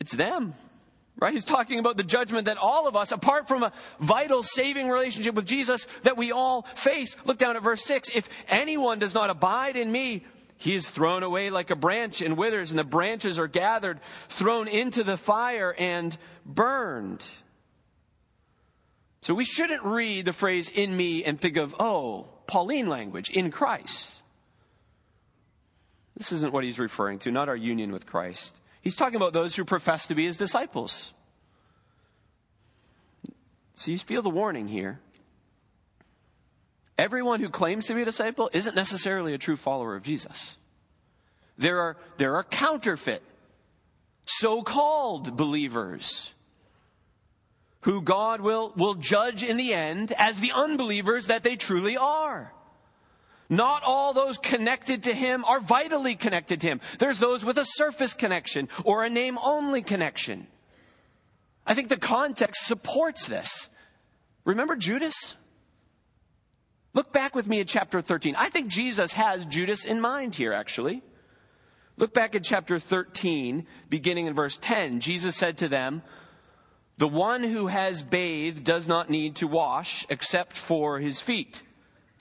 It's 0.00 0.12
them. 0.12 0.54
Right? 1.18 1.32
He's 1.32 1.44
talking 1.44 1.78
about 1.78 1.96
the 1.96 2.02
judgment 2.02 2.46
that 2.46 2.56
all 2.56 2.88
of 2.88 2.96
us, 2.96 3.12
apart 3.12 3.46
from 3.46 3.62
a 3.62 3.72
vital 4.00 4.42
saving 4.42 4.88
relationship 4.88 5.34
with 5.34 5.46
Jesus, 5.46 5.86
that 6.04 6.16
we 6.16 6.32
all 6.32 6.66
face. 6.74 7.16
Look 7.24 7.38
down 7.38 7.56
at 7.56 7.62
verse 7.62 7.84
6. 7.84 8.16
If 8.16 8.28
anyone 8.48 8.98
does 8.98 9.14
not 9.14 9.30
abide 9.30 9.76
in 9.76 9.92
me, 9.92 10.24
he 10.56 10.74
is 10.74 10.88
thrown 10.88 11.22
away 11.22 11.50
like 11.50 11.70
a 11.70 11.76
branch 11.76 12.22
and 12.22 12.36
withers, 12.36 12.70
and 12.70 12.78
the 12.78 12.84
branches 12.84 13.38
are 13.38 13.48
gathered, 13.48 14.00
thrown 14.28 14.68
into 14.68 15.04
the 15.04 15.16
fire, 15.16 15.74
and 15.76 16.16
burned. 16.46 17.26
So 19.22 19.34
we 19.34 19.44
shouldn't 19.44 19.84
read 19.84 20.24
the 20.24 20.32
phrase 20.32 20.68
in 20.68 20.96
me 20.96 21.24
and 21.24 21.40
think 21.40 21.56
of, 21.56 21.74
oh, 21.78 22.26
Pauline 22.46 22.88
language, 22.88 23.30
in 23.30 23.50
Christ. 23.50 24.21
This 26.16 26.32
isn't 26.32 26.52
what 26.52 26.64
he's 26.64 26.78
referring 26.78 27.18
to, 27.20 27.30
not 27.30 27.48
our 27.48 27.56
union 27.56 27.92
with 27.92 28.06
Christ. 28.06 28.54
He's 28.80 28.96
talking 28.96 29.16
about 29.16 29.32
those 29.32 29.54
who 29.54 29.64
profess 29.64 30.06
to 30.06 30.14
be 30.14 30.26
his 30.26 30.36
disciples. 30.36 31.12
So 33.74 33.90
you 33.90 33.98
feel 33.98 34.22
the 34.22 34.30
warning 34.30 34.68
here. 34.68 35.00
Everyone 36.98 37.40
who 37.40 37.48
claims 37.48 37.86
to 37.86 37.94
be 37.94 38.02
a 38.02 38.04
disciple 38.04 38.50
isn't 38.52 38.76
necessarily 38.76 39.34
a 39.34 39.38
true 39.38 39.56
follower 39.56 39.96
of 39.96 40.02
Jesus. 40.02 40.56
There 41.56 41.80
are, 41.80 41.96
there 42.16 42.36
are 42.36 42.44
counterfeit, 42.44 43.22
so 44.24 44.62
called 44.62 45.36
believers 45.36 46.32
who 47.82 48.00
God 48.00 48.40
will, 48.40 48.72
will 48.76 48.94
judge 48.94 49.42
in 49.42 49.56
the 49.56 49.74
end 49.74 50.12
as 50.16 50.40
the 50.40 50.52
unbelievers 50.52 51.26
that 51.26 51.42
they 51.42 51.56
truly 51.56 51.96
are. 51.96 52.52
Not 53.52 53.82
all 53.84 54.14
those 54.14 54.38
connected 54.38 55.02
to 55.02 55.12
him 55.12 55.44
are 55.44 55.60
vitally 55.60 56.14
connected 56.14 56.62
to 56.62 56.68
him. 56.68 56.80
There's 56.98 57.18
those 57.18 57.44
with 57.44 57.58
a 57.58 57.66
surface 57.66 58.14
connection 58.14 58.70
or 58.82 59.04
a 59.04 59.10
name 59.10 59.36
only 59.44 59.82
connection. 59.82 60.46
I 61.66 61.74
think 61.74 61.90
the 61.90 61.98
context 61.98 62.64
supports 62.64 63.26
this. 63.26 63.68
Remember 64.46 64.74
Judas? 64.74 65.34
Look 66.94 67.12
back 67.12 67.34
with 67.34 67.46
me 67.46 67.60
at 67.60 67.68
chapter 67.68 68.00
13. 68.00 68.36
I 68.36 68.48
think 68.48 68.68
Jesus 68.68 69.12
has 69.12 69.44
Judas 69.44 69.84
in 69.84 70.00
mind 70.00 70.34
here, 70.34 70.54
actually. 70.54 71.02
Look 71.98 72.14
back 72.14 72.34
at 72.34 72.44
chapter 72.44 72.78
13, 72.78 73.66
beginning 73.90 74.28
in 74.28 74.34
verse 74.34 74.56
10. 74.62 75.00
Jesus 75.00 75.36
said 75.36 75.58
to 75.58 75.68
them, 75.68 76.00
The 76.96 77.06
one 77.06 77.42
who 77.42 77.66
has 77.66 78.02
bathed 78.02 78.64
does 78.64 78.88
not 78.88 79.10
need 79.10 79.36
to 79.36 79.46
wash 79.46 80.06
except 80.08 80.56
for 80.56 81.00
his 81.00 81.20
feet, 81.20 81.62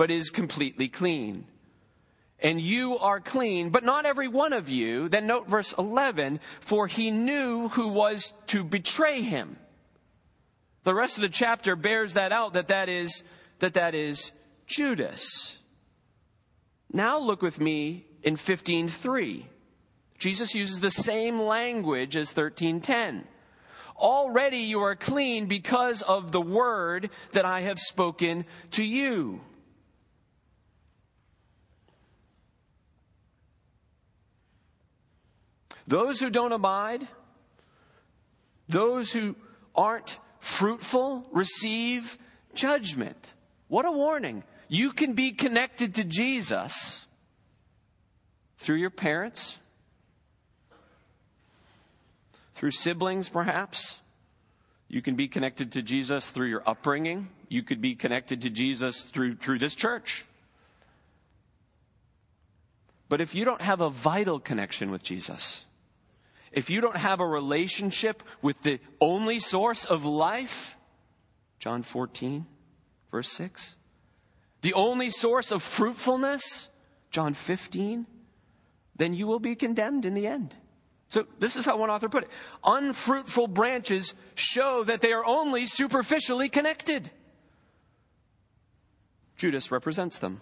but 0.01 0.09
is 0.09 0.31
completely 0.31 0.87
clean. 0.87 1.45
And 2.39 2.59
you 2.59 2.97
are 2.97 3.19
clean, 3.19 3.69
but 3.69 3.83
not 3.83 4.07
every 4.07 4.27
one 4.27 4.51
of 4.51 4.67
you. 4.67 5.07
Then 5.09 5.27
note 5.27 5.47
verse 5.47 5.75
11, 5.77 6.39
for 6.59 6.87
he 6.87 7.11
knew 7.11 7.67
who 7.67 7.87
was 7.87 8.33
to 8.47 8.63
betray 8.63 9.21
him. 9.21 9.57
The 10.85 10.95
rest 10.95 11.17
of 11.17 11.21
the 11.21 11.29
chapter 11.29 11.75
bears 11.75 12.13
that 12.13 12.31
out 12.31 12.53
that 12.53 12.69
that 12.69 12.89
is, 12.89 13.23
that 13.59 13.75
that 13.75 13.93
is 13.93 14.31
Judas. 14.65 15.59
Now 16.91 17.19
look 17.19 17.43
with 17.43 17.59
me 17.59 18.07
in 18.23 18.37
15:3. 18.37 19.45
Jesus 20.17 20.55
uses 20.55 20.79
the 20.79 20.89
same 20.89 21.39
language 21.39 22.17
as 22.17 22.33
13:10. 22.33 23.27
Already 23.97 24.61
you 24.61 24.81
are 24.81 24.95
clean 24.95 25.45
because 25.45 26.01
of 26.01 26.31
the 26.31 26.41
word 26.41 27.11
that 27.33 27.45
I 27.45 27.61
have 27.61 27.77
spoken 27.77 28.45
to 28.71 28.83
you. 28.83 29.41
Those 35.91 36.21
who 36.21 36.29
don't 36.29 36.53
abide, 36.53 37.05
those 38.69 39.11
who 39.11 39.35
aren't 39.75 40.19
fruitful, 40.39 41.27
receive 41.33 42.17
judgment. 42.53 43.33
What 43.67 43.85
a 43.85 43.91
warning. 43.91 44.45
You 44.69 44.93
can 44.93 45.15
be 45.15 45.33
connected 45.33 45.95
to 45.95 46.05
Jesus 46.05 47.05
through 48.57 48.77
your 48.77 48.89
parents, 48.89 49.59
through 52.55 52.71
siblings, 52.71 53.27
perhaps. 53.27 53.97
You 54.87 55.01
can 55.01 55.15
be 55.15 55.27
connected 55.27 55.73
to 55.73 55.81
Jesus 55.81 56.29
through 56.29 56.47
your 56.47 56.63
upbringing. 56.65 57.27
You 57.49 57.63
could 57.63 57.81
be 57.81 57.95
connected 57.95 58.43
to 58.43 58.49
Jesus 58.49 59.01
through, 59.01 59.35
through 59.35 59.59
this 59.59 59.75
church. 59.75 60.23
But 63.09 63.19
if 63.19 63.35
you 63.35 63.43
don't 63.43 63.61
have 63.61 63.81
a 63.81 63.89
vital 63.89 64.39
connection 64.39 64.89
with 64.89 65.03
Jesus, 65.03 65.65
if 66.51 66.69
you 66.69 66.81
don't 66.81 66.97
have 66.97 67.19
a 67.19 67.25
relationship 67.25 68.23
with 68.41 68.61
the 68.63 68.79
only 68.99 69.39
source 69.39 69.85
of 69.85 70.05
life, 70.05 70.75
John 71.59 71.83
14, 71.83 72.45
verse 73.11 73.31
6, 73.31 73.75
the 74.61 74.73
only 74.73 75.09
source 75.09 75.51
of 75.51 75.63
fruitfulness, 75.63 76.69
John 77.09 77.33
15, 77.33 78.05
then 78.95 79.13
you 79.13 79.27
will 79.27 79.39
be 79.39 79.55
condemned 79.55 80.05
in 80.05 80.13
the 80.13 80.27
end. 80.27 80.55
So 81.09 81.27
this 81.39 81.55
is 81.55 81.65
how 81.65 81.77
one 81.77 81.89
author 81.89 82.07
put 82.07 82.23
it. 82.23 82.29
Unfruitful 82.63 83.47
branches 83.47 84.13
show 84.35 84.83
that 84.85 85.01
they 85.01 85.11
are 85.11 85.25
only 85.25 85.65
superficially 85.65 86.47
connected. 86.47 87.11
Judas 89.35 89.71
represents 89.71 90.19
them. 90.19 90.41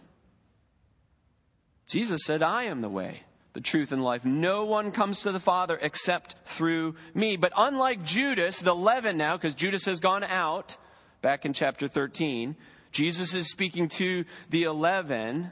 Jesus 1.87 2.21
said, 2.23 2.43
I 2.43 2.65
am 2.65 2.81
the 2.81 2.89
way, 2.89 3.23
the 3.53 3.61
truth, 3.61 3.91
and 3.91 4.03
life. 4.03 4.25
No 4.25 4.65
one 4.65 4.91
comes 4.91 5.21
to 5.21 5.31
the 5.31 5.39
Father 5.39 5.77
except 5.81 6.35
through 6.45 6.95
me. 7.13 7.37
But 7.37 7.53
unlike 7.57 8.03
Judas, 8.03 8.59
the 8.59 8.75
leaven 8.75 9.17
now, 9.17 9.37
because 9.37 9.55
Judas 9.55 9.85
has 9.85 9.99
gone 9.99 10.23
out, 10.23 10.77
back 11.21 11.45
in 11.45 11.53
chapter 11.53 11.87
13, 11.87 12.55
Jesus 12.91 13.33
is 13.33 13.49
speaking 13.49 13.87
to 13.89 14.25
the 14.49 14.63
eleven. 14.63 15.51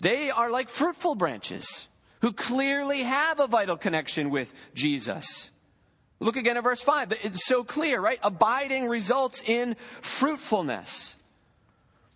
They 0.00 0.30
are 0.30 0.50
like 0.50 0.68
fruitful 0.68 1.14
branches 1.14 1.88
who 2.22 2.32
clearly 2.32 3.02
have 3.02 3.40
a 3.40 3.46
vital 3.46 3.76
connection 3.76 4.30
with 4.30 4.52
Jesus. 4.74 5.50
Look 6.20 6.36
again 6.36 6.58
at 6.58 6.64
verse 6.64 6.82
5. 6.82 7.12
It's 7.22 7.46
so 7.46 7.64
clear, 7.64 8.00
right? 8.00 8.18
Abiding 8.22 8.88
results 8.88 9.42
in 9.44 9.76
fruitfulness. 10.02 11.16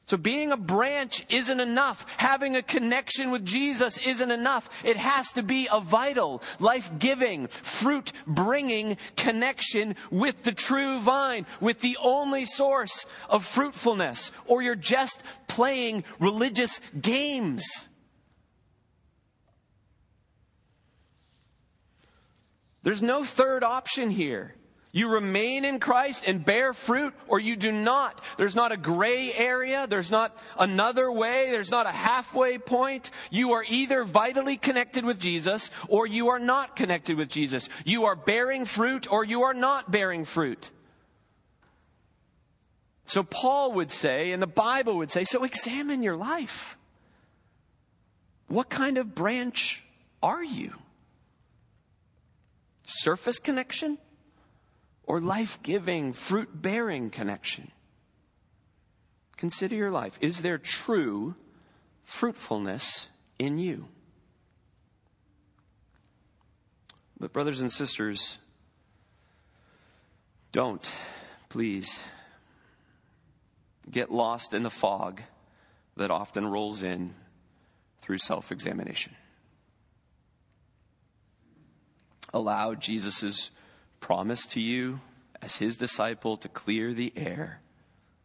So 0.06 0.18
being 0.18 0.52
a 0.52 0.56
branch 0.58 1.24
isn't 1.30 1.60
enough. 1.60 2.04
Having 2.18 2.56
a 2.56 2.62
connection 2.62 3.30
with 3.30 3.44
Jesus 3.44 3.96
isn't 4.06 4.30
enough. 4.30 4.68
It 4.84 4.98
has 4.98 5.32
to 5.32 5.42
be 5.42 5.66
a 5.72 5.80
vital, 5.80 6.42
life-giving, 6.58 7.48
fruit-bringing 7.48 8.98
connection 9.16 9.96
with 10.10 10.42
the 10.42 10.52
true 10.52 11.00
vine, 11.00 11.46
with 11.58 11.80
the 11.80 11.96
only 12.02 12.44
source 12.44 13.06
of 13.30 13.46
fruitfulness. 13.46 14.30
Or 14.46 14.60
you're 14.60 14.74
just 14.74 15.22
playing 15.48 16.04
religious 16.18 16.82
games. 17.00 17.64
There's 22.82 23.00
no 23.00 23.24
third 23.24 23.64
option 23.64 24.10
here. 24.10 24.54
You 24.94 25.08
remain 25.08 25.64
in 25.64 25.80
Christ 25.80 26.22
and 26.24 26.44
bear 26.44 26.72
fruit, 26.72 27.14
or 27.26 27.40
you 27.40 27.56
do 27.56 27.72
not. 27.72 28.22
There's 28.36 28.54
not 28.54 28.70
a 28.70 28.76
gray 28.76 29.34
area. 29.34 29.88
There's 29.88 30.12
not 30.12 30.36
another 30.56 31.10
way. 31.10 31.50
There's 31.50 31.72
not 31.72 31.86
a 31.86 31.90
halfway 31.90 32.58
point. 32.58 33.10
You 33.28 33.54
are 33.54 33.64
either 33.68 34.04
vitally 34.04 34.56
connected 34.56 35.04
with 35.04 35.18
Jesus, 35.18 35.72
or 35.88 36.06
you 36.06 36.28
are 36.28 36.38
not 36.38 36.76
connected 36.76 37.16
with 37.16 37.28
Jesus. 37.28 37.68
You 37.84 38.04
are 38.04 38.14
bearing 38.14 38.66
fruit, 38.66 39.10
or 39.10 39.24
you 39.24 39.42
are 39.42 39.52
not 39.52 39.90
bearing 39.90 40.24
fruit. 40.24 40.70
So 43.06 43.24
Paul 43.24 43.72
would 43.72 43.90
say, 43.90 44.30
and 44.30 44.40
the 44.40 44.46
Bible 44.46 44.98
would 44.98 45.10
say, 45.10 45.24
so 45.24 45.42
examine 45.42 46.04
your 46.04 46.16
life. 46.16 46.76
What 48.46 48.70
kind 48.70 48.96
of 48.96 49.12
branch 49.12 49.82
are 50.22 50.44
you? 50.44 50.72
Surface 52.84 53.40
connection? 53.40 53.98
Or 55.06 55.20
life 55.20 55.58
giving, 55.62 56.12
fruit 56.12 56.50
bearing 56.52 57.10
connection. 57.10 57.70
Consider 59.36 59.74
your 59.76 59.90
life. 59.90 60.18
Is 60.20 60.42
there 60.42 60.58
true 60.58 61.34
fruitfulness 62.04 63.08
in 63.38 63.58
you? 63.58 63.88
But, 67.18 67.32
brothers 67.32 67.60
and 67.60 67.70
sisters, 67.70 68.38
don't, 70.52 70.90
please, 71.48 72.02
get 73.90 74.10
lost 74.10 74.54
in 74.54 74.62
the 74.62 74.70
fog 74.70 75.22
that 75.96 76.10
often 76.10 76.46
rolls 76.46 76.82
in 76.82 77.14
through 78.02 78.18
self 78.18 78.52
examination. 78.52 79.14
Allow 82.32 82.74
Jesus' 82.74 83.50
promised 84.04 84.52
to 84.52 84.60
you 84.60 85.00
as 85.40 85.56
his 85.56 85.78
disciple 85.78 86.36
to 86.36 86.46
clear 86.46 86.92
the 86.92 87.10
air. 87.16 87.58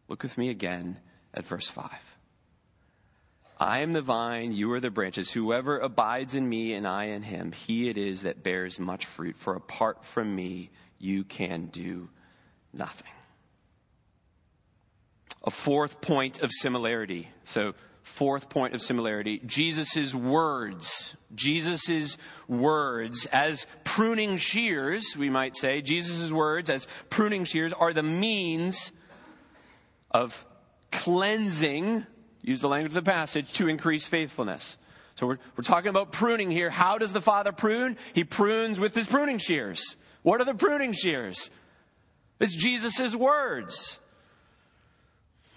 Look 0.08 0.22
with 0.22 0.36
me 0.36 0.50
again 0.50 0.98
at 1.32 1.46
verse 1.46 1.68
5. 1.68 1.90
I 3.58 3.80
am 3.80 3.94
the 3.94 4.02
vine, 4.02 4.52
you 4.52 4.70
are 4.72 4.80
the 4.80 4.90
branches. 4.90 5.32
Whoever 5.32 5.78
abides 5.78 6.34
in 6.34 6.46
me 6.46 6.74
and 6.74 6.86
I 6.86 7.04
in 7.04 7.22
him, 7.22 7.52
he 7.52 7.88
it 7.88 7.96
is 7.96 8.22
that 8.22 8.42
bears 8.42 8.78
much 8.78 9.06
fruit. 9.06 9.38
For 9.38 9.54
apart 9.56 10.04
from 10.04 10.36
me, 10.36 10.68
you 10.98 11.24
can 11.24 11.68
do 11.68 12.10
nothing. 12.74 13.12
A 15.42 15.50
fourth 15.50 16.02
point 16.02 16.42
of 16.42 16.50
similarity. 16.52 17.30
So, 17.44 17.72
fourth 18.02 18.48
point 18.48 18.74
of 18.74 18.82
similarity 18.82 19.40
Jesus' 19.46 20.14
words. 20.14 21.14
Jesus' 21.34 22.16
words 22.48 23.26
as 23.26 23.66
pruning 23.84 24.36
shears, 24.36 25.16
we 25.16 25.30
might 25.30 25.56
say, 25.56 25.80
Jesus' 25.80 26.32
words 26.32 26.68
as 26.70 26.88
pruning 27.08 27.44
shears 27.44 27.72
are 27.72 27.92
the 27.92 28.02
means 28.02 28.92
of 30.10 30.44
cleansing, 30.90 32.04
use 32.42 32.60
the 32.60 32.68
language 32.68 32.90
of 32.90 33.04
the 33.04 33.10
passage, 33.10 33.52
to 33.52 33.68
increase 33.68 34.04
faithfulness. 34.04 34.76
So 35.14 35.26
we're, 35.26 35.38
we're 35.56 35.64
talking 35.64 35.90
about 35.90 36.12
pruning 36.12 36.50
here. 36.50 36.70
How 36.70 36.98
does 36.98 37.12
the 37.12 37.20
Father 37.20 37.52
prune? 37.52 37.96
He 38.14 38.24
prunes 38.24 38.80
with 38.80 38.94
his 38.94 39.06
pruning 39.06 39.38
shears. 39.38 39.96
What 40.22 40.40
are 40.40 40.44
the 40.44 40.54
pruning 40.54 40.92
shears? 40.92 41.50
It's 42.40 42.54
Jesus' 42.54 43.14
words. 43.14 43.99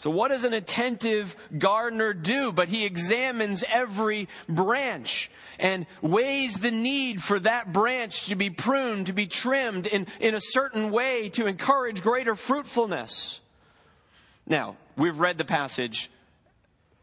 So, 0.04 0.10
what 0.10 0.32
does 0.32 0.44
an 0.44 0.52
attentive 0.52 1.34
gardener 1.58 2.12
do? 2.12 2.52
But 2.52 2.68
he 2.68 2.84
examines 2.84 3.64
every 3.72 4.28
branch 4.50 5.32
and 5.58 5.86
weighs 6.02 6.56
the 6.56 6.72
need 6.72 7.24
for 7.24 7.40
that 7.40 7.72
branch 7.72 8.26
to 8.26 8.36
be 8.36 8.50
pruned, 8.50 9.06
to 9.06 9.14
be 9.14 9.28
trimmed 9.28 9.88
in, 9.88 10.08
in 10.20 10.36
a 10.36 10.42
certain 10.42 10.92
way 10.92 11.30
to 11.30 11.46
encourage 11.46 12.04
greater 12.04 12.36
fruitfulness. 12.36 13.40
Now, 14.46 14.76
we've 14.98 15.18
read 15.18 15.38
the 15.38 15.46
passage 15.46 16.12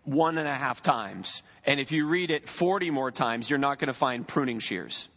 one 0.05 0.37
and 0.37 0.47
a 0.47 0.55
half 0.55 0.83
times. 0.83 1.43
And 1.65 1.81
if 1.81 1.93
you 1.93 2.07
read 2.07 2.31
it 2.31 2.51
40 2.51 2.91
more 2.91 3.11
times, 3.11 3.49
you're 3.49 3.59
not 3.59 3.79
going 3.79 3.89
to 3.89 3.95
find 3.95 4.29
pruning 4.29 4.59
shears. 4.59 5.09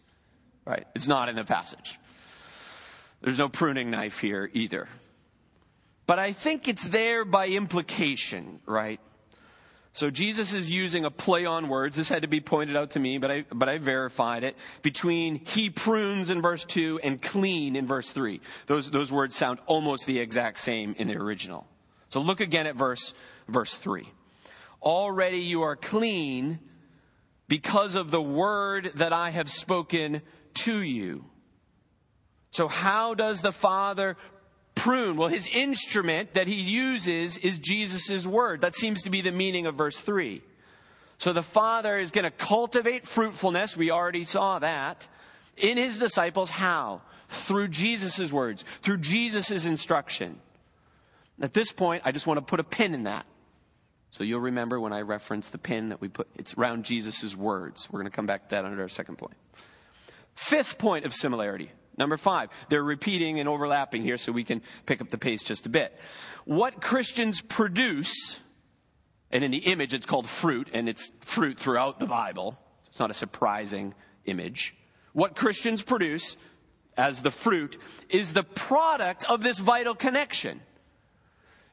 Right? 0.64 0.86
It's 0.94 1.06
not 1.06 1.28
in 1.28 1.36
the 1.36 1.44
passage. 1.44 1.98
There's 3.20 3.36
no 3.36 3.50
pruning 3.50 3.90
knife 3.90 4.20
here 4.20 4.48
either. 4.54 4.88
But 6.06 6.18
I 6.18 6.32
think 6.32 6.68
it's 6.68 6.86
there 6.88 7.24
by 7.24 7.48
implication, 7.48 8.60
right? 8.66 9.00
So 9.94 10.10
Jesus 10.10 10.52
is 10.52 10.72
using 10.72 11.04
a 11.04 11.10
play 11.10 11.46
on 11.46 11.68
words. 11.68 11.94
This 11.94 12.08
had 12.08 12.22
to 12.22 12.28
be 12.28 12.40
pointed 12.40 12.76
out 12.76 12.90
to 12.90 12.98
me, 12.98 13.18
but 13.18 13.30
I, 13.30 13.44
but 13.52 13.68
I 13.68 13.78
verified 13.78 14.42
it. 14.42 14.56
Between 14.82 15.36
he 15.36 15.70
prunes 15.70 16.30
in 16.30 16.42
verse 16.42 16.64
2 16.64 17.00
and 17.04 17.22
clean 17.22 17.76
in 17.76 17.86
verse 17.86 18.10
3. 18.10 18.40
Those, 18.66 18.90
those 18.90 19.12
words 19.12 19.36
sound 19.36 19.60
almost 19.66 20.04
the 20.04 20.18
exact 20.18 20.58
same 20.58 20.96
in 20.98 21.06
the 21.06 21.16
original. 21.16 21.68
So 22.08 22.20
look 22.20 22.40
again 22.40 22.66
at 22.66 22.74
verse, 22.74 23.14
verse 23.46 23.72
3. 23.76 24.08
Already 24.82 25.38
you 25.38 25.62
are 25.62 25.76
clean 25.76 26.58
because 27.46 27.94
of 27.94 28.10
the 28.10 28.20
word 28.20 28.90
that 28.96 29.12
I 29.12 29.30
have 29.30 29.48
spoken 29.48 30.22
to 30.54 30.76
you. 30.76 31.24
So 32.50 32.66
how 32.66 33.14
does 33.14 33.42
the 33.42 33.52
Father 33.52 34.16
prune? 34.84 35.16
Well, 35.16 35.28
his 35.28 35.46
instrument 35.46 36.34
that 36.34 36.46
he 36.46 36.56
uses 36.56 37.38
is 37.38 37.58
Jesus' 37.58 38.26
word. 38.26 38.60
That 38.60 38.74
seems 38.74 39.02
to 39.04 39.10
be 39.10 39.22
the 39.22 39.32
meaning 39.32 39.64
of 39.64 39.76
verse 39.76 39.98
3. 39.98 40.42
So 41.16 41.32
the 41.32 41.42
Father 41.42 41.98
is 41.98 42.10
going 42.10 42.24
to 42.24 42.30
cultivate 42.30 43.08
fruitfulness. 43.08 43.78
We 43.78 43.90
already 43.90 44.24
saw 44.24 44.58
that. 44.58 45.08
In 45.56 45.78
his 45.78 45.98
disciples, 45.98 46.50
how? 46.50 47.00
Through 47.30 47.68
Jesus' 47.68 48.30
words, 48.30 48.66
through 48.82 48.98
Jesus' 48.98 49.64
instruction. 49.64 50.38
At 51.40 51.54
this 51.54 51.72
point, 51.72 52.02
I 52.04 52.12
just 52.12 52.26
want 52.26 52.36
to 52.36 52.44
put 52.44 52.60
a 52.60 52.64
pin 52.64 52.92
in 52.92 53.04
that. 53.04 53.24
So 54.10 54.22
you'll 54.22 54.40
remember 54.40 54.78
when 54.78 54.92
I 54.92 55.00
reference 55.00 55.48
the 55.48 55.58
pin 55.58 55.88
that 55.88 56.02
we 56.02 56.08
put, 56.08 56.28
it's 56.36 56.58
around 56.58 56.84
Jesus' 56.84 57.34
words. 57.34 57.88
We're 57.90 58.00
going 58.00 58.10
to 58.10 58.14
come 58.14 58.26
back 58.26 58.50
to 58.50 58.56
that 58.56 58.66
under 58.66 58.82
our 58.82 58.90
second 58.90 59.16
point. 59.16 59.36
Fifth 60.34 60.76
point 60.76 61.06
of 61.06 61.14
similarity 61.14 61.70
Number 61.96 62.16
five, 62.16 62.50
they're 62.68 62.82
repeating 62.82 63.38
and 63.38 63.48
overlapping 63.48 64.02
here 64.02 64.16
so 64.16 64.32
we 64.32 64.44
can 64.44 64.62
pick 64.86 65.00
up 65.00 65.10
the 65.10 65.18
pace 65.18 65.42
just 65.42 65.66
a 65.66 65.68
bit. 65.68 65.96
What 66.44 66.80
Christians 66.80 67.40
produce, 67.40 68.40
and 69.30 69.44
in 69.44 69.50
the 69.50 69.58
image 69.58 69.94
it's 69.94 70.06
called 70.06 70.28
fruit, 70.28 70.68
and 70.72 70.88
it's 70.88 71.10
fruit 71.20 71.58
throughout 71.58 72.00
the 72.00 72.06
Bible. 72.06 72.58
It's 72.88 72.98
not 72.98 73.10
a 73.10 73.14
surprising 73.14 73.94
image. 74.24 74.74
What 75.12 75.36
Christians 75.36 75.82
produce 75.82 76.36
as 76.96 77.22
the 77.22 77.30
fruit 77.30 77.76
is 78.08 78.32
the 78.32 78.44
product 78.44 79.28
of 79.30 79.42
this 79.42 79.58
vital 79.58 79.94
connection. 79.94 80.60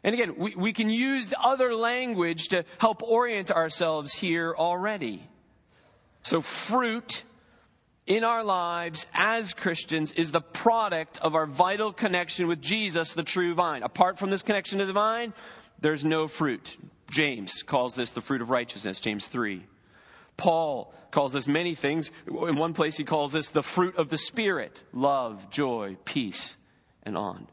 And 0.03 0.13
again, 0.13 0.35
we, 0.37 0.55
we 0.55 0.73
can 0.73 0.89
use 0.89 1.33
other 1.39 1.75
language 1.75 2.49
to 2.49 2.65
help 2.79 3.03
orient 3.03 3.51
ourselves 3.51 4.13
here 4.13 4.55
already. 4.55 5.27
So 6.23 6.41
fruit 6.41 7.23
in 8.07 8.23
our 8.23 8.43
lives 8.43 9.05
as 9.13 9.53
Christians 9.53 10.11
is 10.13 10.31
the 10.31 10.41
product 10.41 11.19
of 11.21 11.35
our 11.35 11.45
vital 11.45 11.93
connection 11.93 12.47
with 12.47 12.61
Jesus, 12.61 13.13
the 13.13 13.23
true 13.23 13.53
vine. 13.53 13.83
Apart 13.83 14.17
from 14.17 14.29
this 14.29 14.43
connection 14.43 14.79
to 14.79 14.85
the 14.85 14.93
vine, 14.93 15.33
there's 15.79 16.03
no 16.03 16.27
fruit. 16.27 16.77
James 17.09 17.63
calls 17.63 17.95
this 17.95 18.11
the 18.11 18.21
fruit 18.21 18.41
of 18.41 18.49
righteousness, 18.49 18.99
James 18.99 19.27
3. 19.27 19.65
Paul 20.37 20.93
calls 21.11 21.33
this 21.33 21.47
many 21.47 21.75
things. 21.75 22.09
In 22.27 22.55
one 22.55 22.73
place, 22.73 22.97
he 22.97 23.03
calls 23.03 23.33
this 23.33 23.49
the 23.49 23.63
fruit 23.63 23.95
of 23.97 24.09
the 24.09 24.17
Spirit 24.17 24.83
love, 24.93 25.49
joy, 25.49 25.97
peace, 26.05 26.55
and 27.03 27.17
on. 27.17 27.47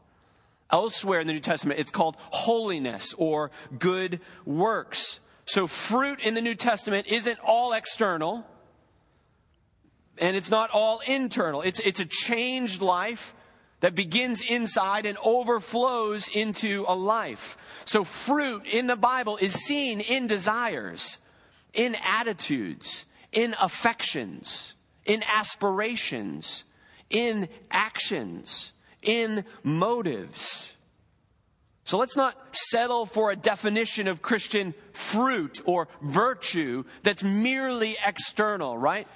Elsewhere 0.71 1.19
in 1.19 1.27
the 1.27 1.33
New 1.33 1.39
Testament, 1.39 1.79
it's 1.79 1.91
called 1.91 2.15
holiness 2.29 3.13
or 3.17 3.51
good 3.77 4.19
works. 4.45 5.19
So, 5.45 5.67
fruit 5.67 6.19
in 6.19 6.35
the 6.35 6.41
New 6.41 6.55
Testament 6.55 7.07
isn't 7.07 7.39
all 7.43 7.73
external 7.73 8.45
and 10.19 10.35
it's 10.35 10.49
not 10.49 10.69
all 10.71 10.99
internal. 11.07 11.61
It's, 11.61 11.79
it's 11.79 11.99
a 11.99 12.05
changed 12.05 12.81
life 12.81 13.33
that 13.79 13.95
begins 13.95 14.41
inside 14.41 15.05
and 15.05 15.17
overflows 15.23 16.27
into 16.27 16.85
a 16.87 16.95
life. 16.95 17.57
So 17.85 18.03
fruit 18.03 18.65
in 18.65 18.87
the 18.87 18.95
Bible 18.95 19.37
is 19.37 19.53
seen 19.53 20.01
in 20.01 20.27
desires, 20.27 21.17
in 21.73 21.95
attitudes, 22.03 23.05
in 23.31 23.55
affections, 23.59 24.73
in 25.05 25.23
aspirations, 25.23 26.65
in 27.09 27.47
actions, 27.71 28.73
in 29.01 29.45
motives. 29.63 30.73
So 31.85 31.97
let's 31.97 32.15
not 32.15 32.35
settle 32.51 33.05
for 33.05 33.31
a 33.31 33.35
definition 33.35 34.07
of 34.07 34.21
Christian 34.21 34.75
fruit 34.93 35.61
or 35.65 35.87
virtue 36.01 36.83
that's 37.01 37.23
merely 37.23 37.97
external, 38.05 38.77
right? 38.77 39.07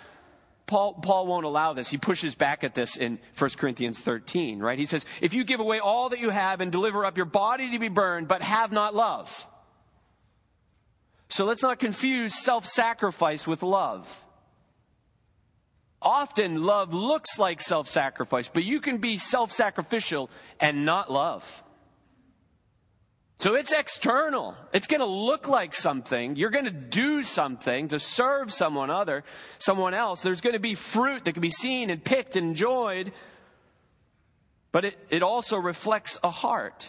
Paul, 0.65 0.93
Paul 0.93 1.27
won't 1.27 1.45
allow 1.45 1.73
this. 1.73 1.89
He 1.89 1.97
pushes 1.97 2.35
back 2.35 2.63
at 2.63 2.73
this 2.73 2.95
in 2.95 3.19
1 3.37 3.49
Corinthians 3.57 3.99
13, 3.99 4.59
right? 4.59 4.79
He 4.79 4.85
says, 4.85 5.05
if 5.21 5.33
you 5.33 5.43
give 5.43 5.59
away 5.59 5.79
all 5.79 6.09
that 6.09 6.19
you 6.19 6.29
have 6.29 6.61
and 6.61 6.71
deliver 6.71 7.05
up 7.05 7.17
your 7.17 7.25
body 7.25 7.71
to 7.71 7.79
be 7.79 7.89
burned, 7.89 8.27
but 8.27 8.41
have 8.41 8.71
not 8.71 8.95
love. 8.95 9.45
So 11.29 11.45
let's 11.45 11.63
not 11.63 11.79
confuse 11.79 12.35
self 12.35 12.67
sacrifice 12.67 13.47
with 13.47 13.63
love. 13.63 14.07
Often 15.99 16.61
love 16.61 16.93
looks 16.93 17.39
like 17.39 17.59
self 17.59 17.87
sacrifice, 17.87 18.49
but 18.53 18.63
you 18.63 18.79
can 18.79 18.99
be 18.99 19.17
self 19.17 19.51
sacrificial 19.51 20.29
and 20.59 20.85
not 20.85 21.11
love. 21.11 21.62
So 23.43 23.55
it's 23.55 23.73
external. 23.73 24.55
It's 24.71 24.87
going 24.87 25.01
to 25.01 25.05
look 25.05 25.49
like 25.49 25.75
something. 25.75 26.37
You're 26.37 26.49
going 26.49 26.63
to 26.63 26.71
do 26.71 27.23
something 27.23 27.89
to 27.89 27.99
serve 27.99 28.53
someone 28.53 28.89
other, 28.89 29.25
someone 29.57 29.93
else. 29.93 30.21
There's 30.21 30.39
going 30.39 30.53
to 30.53 30.61
be 30.61 30.75
fruit 30.75 31.25
that 31.25 31.33
can 31.33 31.41
be 31.41 31.49
seen 31.49 31.89
and 31.89 32.01
picked 32.01 32.37
and 32.37 32.47
enjoyed. 32.47 33.11
But 34.71 34.85
it, 34.85 34.97
it 35.09 35.23
also 35.23 35.57
reflects 35.57 36.17
a 36.23 36.29
heart. 36.29 36.87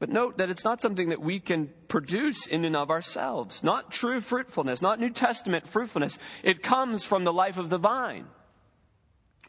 But 0.00 0.08
note 0.08 0.38
that 0.38 0.50
it's 0.50 0.64
not 0.64 0.80
something 0.80 1.10
that 1.10 1.20
we 1.20 1.38
can 1.38 1.70
produce 1.86 2.48
in 2.48 2.64
and 2.64 2.74
of 2.74 2.90
ourselves. 2.90 3.62
Not 3.62 3.92
true 3.92 4.20
fruitfulness, 4.20 4.82
not 4.82 4.98
New 4.98 5.10
Testament 5.10 5.68
fruitfulness. 5.68 6.18
It 6.42 6.60
comes 6.60 7.04
from 7.04 7.22
the 7.22 7.32
life 7.32 7.56
of 7.56 7.70
the 7.70 7.78
vine. 7.78 8.26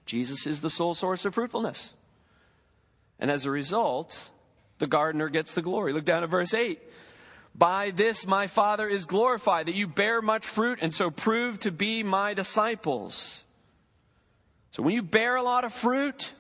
Jesus 0.06 0.46
is 0.46 0.62
the 0.62 0.70
sole 0.70 0.94
source 0.94 1.26
of 1.26 1.34
fruitfulness. 1.34 1.96
And 3.20 3.32
as 3.32 3.46
a 3.46 3.52
result, 3.52 4.30
the 4.80 4.88
gardener 4.88 5.30
gets 5.30 5.54
the 5.54 5.62
glory. 5.62 5.94
Look 5.94 6.06
down 6.06 6.24
at 6.24 6.30
verse 6.30 6.54
8. 6.54 6.80
By 7.54 7.92
this 7.92 8.28
my 8.28 8.48
Father 8.48 8.88
is 8.88 9.06
glorified, 9.06 9.68
that 9.68 9.76
you 9.76 9.88
bear 9.88 10.22
much 10.22 10.46
fruit 10.46 10.80
and 10.82 10.94
so 10.94 11.10
prove 11.10 11.60
to 11.60 11.72
be 11.72 12.04
my 12.04 12.34
disciples. 12.34 13.42
So 14.72 14.84
when 14.84 14.94
you 14.94 15.02
bear 15.02 15.38
a 15.38 15.44
lot 15.44 15.64
of 15.64 15.74
fruit, 15.74 16.34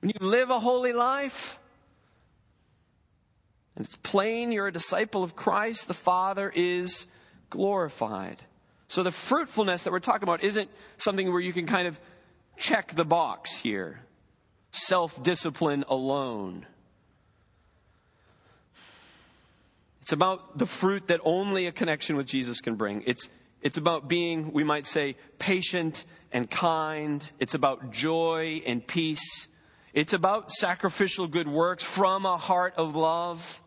when 0.00 0.10
you 0.10 0.26
live 0.26 0.48
a 0.48 0.58
holy 0.58 0.94
life, 0.94 1.58
and 3.76 3.84
it's 3.84 3.96
plain 3.96 4.50
you're 4.50 4.68
a 4.68 4.72
disciple 4.72 5.22
of 5.22 5.36
Christ, 5.36 5.88
the 5.88 5.94
Father 5.94 6.50
is 6.54 7.06
glorified. 7.50 8.42
So 8.88 9.02
the 9.02 9.12
fruitfulness 9.12 9.82
that 9.82 9.90
we're 9.90 10.00
talking 10.00 10.22
about 10.22 10.42
isn't 10.42 10.70
something 10.96 11.30
where 11.30 11.40
you 11.40 11.52
can 11.52 11.66
kind 11.66 11.86
of 11.86 12.00
check 12.56 12.94
the 12.94 13.04
box 13.04 13.54
here 13.54 14.00
self 14.76 15.22
discipline 15.22 15.84
alone. 15.88 16.66
It's 20.02 20.12
about 20.12 20.56
the 20.56 20.66
fruit 20.66 21.08
that 21.08 21.20
only 21.24 21.66
a 21.66 21.72
connection 21.72 22.16
with 22.16 22.26
Jesus 22.26 22.60
can 22.60 22.76
bring. 22.76 23.02
It's, 23.06 23.28
it's 23.60 23.76
about 23.76 24.08
being, 24.08 24.52
we 24.52 24.62
might 24.62 24.86
say, 24.86 25.16
patient 25.40 26.04
and 26.30 26.48
kind. 26.48 27.28
It's 27.40 27.54
about 27.54 27.90
joy 27.90 28.62
and 28.66 28.86
peace. 28.86 29.48
It's 29.92 30.12
about 30.12 30.52
sacrificial 30.52 31.26
good 31.26 31.48
works 31.48 31.82
from 31.82 32.24
a 32.24 32.36
heart 32.36 32.74
of 32.76 32.94
love. 32.94 33.60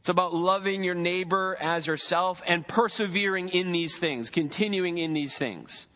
It's 0.00 0.10
about 0.10 0.34
loving 0.34 0.84
your 0.84 0.94
neighbor 0.94 1.56
as 1.58 1.86
yourself 1.86 2.42
and 2.46 2.68
persevering 2.68 3.48
in 3.48 3.72
these 3.72 3.96
things, 3.96 4.28
continuing 4.28 4.98
in 4.98 5.14
these 5.14 5.34
things. 5.34 5.86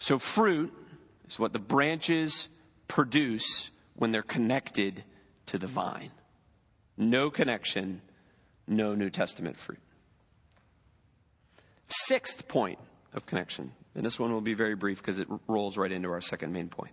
So, 0.00 0.18
fruit 0.18 0.72
is 1.28 1.38
what 1.38 1.52
the 1.52 1.58
branches 1.58 2.48
produce 2.88 3.70
when 3.94 4.12
they're 4.12 4.22
connected 4.22 5.04
to 5.46 5.58
the 5.58 5.66
vine. 5.66 6.10
No 6.96 7.30
connection, 7.30 8.00
no 8.66 8.94
New 8.94 9.10
Testament 9.10 9.56
fruit. 9.56 9.78
Sixth 11.88 12.48
point 12.48 12.78
of 13.14 13.26
connection, 13.26 13.72
and 13.94 14.04
this 14.04 14.18
one 14.18 14.32
will 14.32 14.40
be 14.40 14.54
very 14.54 14.74
brief 14.74 14.98
because 14.98 15.18
it 15.18 15.28
rolls 15.46 15.76
right 15.76 15.92
into 15.92 16.10
our 16.10 16.20
second 16.20 16.52
main 16.52 16.68
point. 16.68 16.92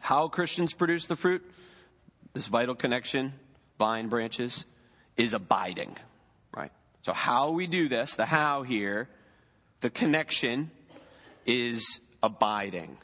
How 0.00 0.28
Christians 0.28 0.72
produce 0.74 1.06
the 1.06 1.16
fruit, 1.16 1.42
this 2.32 2.46
vital 2.46 2.74
connection, 2.74 3.34
vine 3.78 4.08
branches, 4.08 4.64
is 5.16 5.34
abiding, 5.34 5.96
right? 6.56 6.72
So, 7.02 7.12
how 7.12 7.50
we 7.50 7.66
do 7.66 7.88
this, 7.88 8.14
the 8.14 8.26
how 8.26 8.62
here, 8.62 9.08
the 9.80 9.90
connection 9.90 10.70
is 11.46 12.00
abiding. 12.22 12.96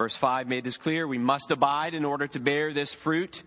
Verse 0.00 0.16
5 0.16 0.48
made 0.48 0.64
this 0.64 0.78
clear. 0.78 1.06
We 1.06 1.18
must 1.18 1.50
abide 1.50 1.92
in 1.92 2.06
order 2.06 2.26
to 2.28 2.40
bear 2.40 2.72
this 2.72 2.90
fruit. 2.90 3.42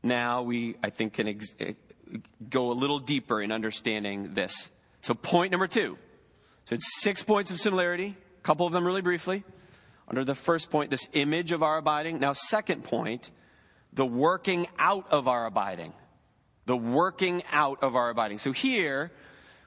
now 0.00 0.42
we, 0.42 0.76
I 0.84 0.90
think, 0.90 1.14
can 1.14 1.26
ex- 1.26 1.52
eh, 1.58 1.72
go 2.48 2.70
a 2.70 2.74
little 2.74 3.00
deeper 3.00 3.42
in 3.42 3.50
understanding 3.50 4.34
this. 4.34 4.70
So, 5.00 5.14
point 5.14 5.50
number 5.50 5.66
two. 5.66 5.98
So, 6.68 6.76
it's 6.76 7.02
six 7.02 7.24
points 7.24 7.50
of 7.50 7.58
similarity, 7.58 8.16
a 8.38 8.42
couple 8.42 8.68
of 8.68 8.72
them 8.72 8.86
really 8.86 9.02
briefly. 9.02 9.42
Under 10.06 10.24
the 10.24 10.36
first 10.36 10.70
point, 10.70 10.90
this 10.90 11.08
image 11.12 11.50
of 11.50 11.60
our 11.60 11.78
abiding. 11.78 12.20
Now, 12.20 12.32
second 12.32 12.84
point, 12.84 13.32
the 13.92 14.06
working 14.06 14.68
out 14.78 15.10
of 15.10 15.26
our 15.26 15.46
abiding. 15.46 15.92
The 16.66 16.76
working 16.76 17.42
out 17.50 17.82
of 17.82 17.96
our 17.96 18.10
abiding. 18.10 18.38
So, 18.38 18.52
here, 18.52 19.10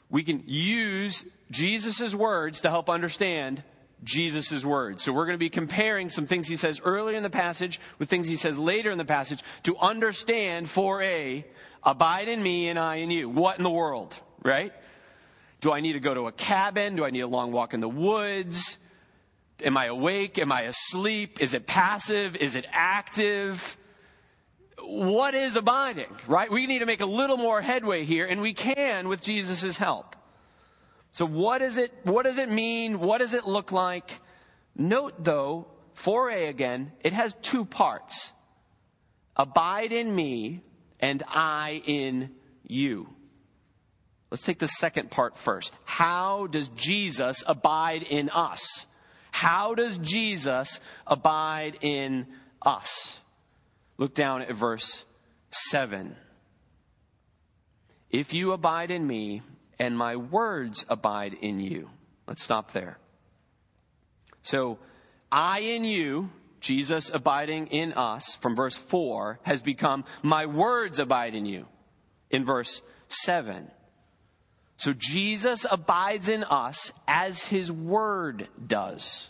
we 0.10 0.24
can 0.24 0.42
use 0.46 1.26
Jesus' 1.52 2.16
words 2.16 2.62
to 2.62 2.70
help 2.70 2.90
understand 2.90 3.62
Jesus' 4.04 4.64
words. 4.64 5.04
So 5.04 5.12
we're 5.12 5.26
going 5.26 5.36
to 5.36 5.40
be 5.40 5.50
comparing 5.50 6.10
some 6.10 6.26
things 6.26 6.48
he 6.48 6.56
says 6.56 6.82
early 6.84 7.16
in 7.16 7.24
the 7.24 7.30
passage 7.30 7.80
with 7.98 8.10
things 8.10 8.28
he 8.28 8.36
says 8.36 8.58
later 8.58 8.92
in 8.92 8.98
the 8.98 9.06
passage 9.06 9.44
to 9.64 9.78
understand 9.78 10.70
for 10.70 11.02
a 11.02 11.46
abide 11.84 12.28
in 12.28 12.42
me 12.42 12.70
and 12.70 12.80
I 12.80 12.96
in 12.98 13.12
you. 13.12 13.30
What 13.30 13.58
in 13.58 13.64
the 13.64 13.70
world, 13.70 14.20
right? 14.44 14.74
Do 15.62 15.72
I 15.72 15.82
need 15.82 15.94
to 15.94 16.00
go 16.00 16.14
to 16.14 16.28
a 16.28 16.32
cabin? 16.32 16.96
Do 16.96 17.04
I 17.04 17.10
need 17.10 17.22
a 17.22 17.28
long 17.28 17.52
walk 17.52 17.74
in 17.74 17.82
the 17.82 17.90
woods? 17.90 18.78
Am 19.64 19.76
I 19.76 19.88
awake? 19.88 20.40
Am 20.40 20.52
I 20.52 20.62
asleep? 20.62 21.42
Is 21.42 21.54
it 21.54 21.68
passive? 21.68 22.36
Is 22.38 22.56
it 22.56 22.66
active? 22.72 23.78
What 24.82 25.36
is 25.36 25.58
abiding, 25.58 26.08
right? 26.28 26.50
We 26.50 26.66
need 26.66 26.80
to 26.80 26.86
make 26.86 27.02
a 27.02 27.06
little 27.06 27.36
more 27.36 27.62
headway 27.62 28.06
here, 28.06 28.26
and 28.26 28.42
we 28.42 28.54
can 28.54 29.10
with 29.10 29.22
Jesus' 29.22 29.78
help. 29.78 30.16
So 31.12 31.26
what 31.26 31.62
is 31.62 31.78
it, 31.78 31.94
what 32.04 32.24
does 32.24 32.38
it 32.38 32.50
mean? 32.50 33.00
What 33.00 33.20
does 33.20 33.34
it 33.34 33.48
look 33.48 33.72
like? 33.72 34.20
Note 34.76 35.24
though, 35.24 35.68
4a 35.96 36.50
again, 36.50 36.92
it 37.02 37.14
has 37.14 37.36
two 37.42 37.66
parts. 37.66 38.32
Abide 39.36 39.92
in 39.92 40.14
me 40.14 40.62
and 41.00 41.24
I 41.28 41.82
in 41.86 42.32
you. 42.66 43.10
Let's 44.32 44.44
take 44.44 44.60
the 44.60 44.68
second 44.68 45.10
part 45.10 45.38
first. 45.38 45.78
How 45.86 46.48
does 46.48 46.70
Jesus 46.70 47.44
abide 47.48 48.04
in 48.04 48.30
us? 48.30 48.86
How 49.32 49.74
does 49.74 49.98
Jesus 49.98 50.80
abide 51.08 51.78
in 51.82 52.28
us? 52.62 53.20
Look 53.98 54.14
down 54.14 54.42
at 54.42 54.54
verse 54.54 55.04
7. 55.52 56.16
If 58.10 58.34
you 58.34 58.52
abide 58.52 58.92
in 58.92 59.06
me 59.06 59.42
and 59.80 59.98
my 59.98 60.16
words 60.16 60.86
abide 60.90 61.36
in 61.42 61.60
you. 61.60 61.90
Let's 62.28 62.44
stop 62.44 62.74
there. 62.74 62.98
So, 64.42 64.78
I 65.32 65.60
in 65.62 65.84
you, 65.84 66.30
Jesus 66.60 67.10
abiding 67.14 67.68
in 67.68 67.94
us, 67.94 68.36
from 68.36 68.56
verse 68.56 68.76
4, 68.76 69.40
has 69.44 69.62
become 69.62 70.06
my 70.22 70.46
words 70.46 71.00
abide 71.00 71.36
in 71.36 71.46
you, 71.46 71.66
in 72.30 72.46
verse 72.46 72.82
7. 73.08 73.70
So, 74.78 74.94
Jesus 74.94 75.66
abides 75.70 76.30
in 76.30 76.44
us 76.44 76.92
as 77.08 77.42
his 77.44 77.72
word 77.72 78.48
does. 78.66 79.30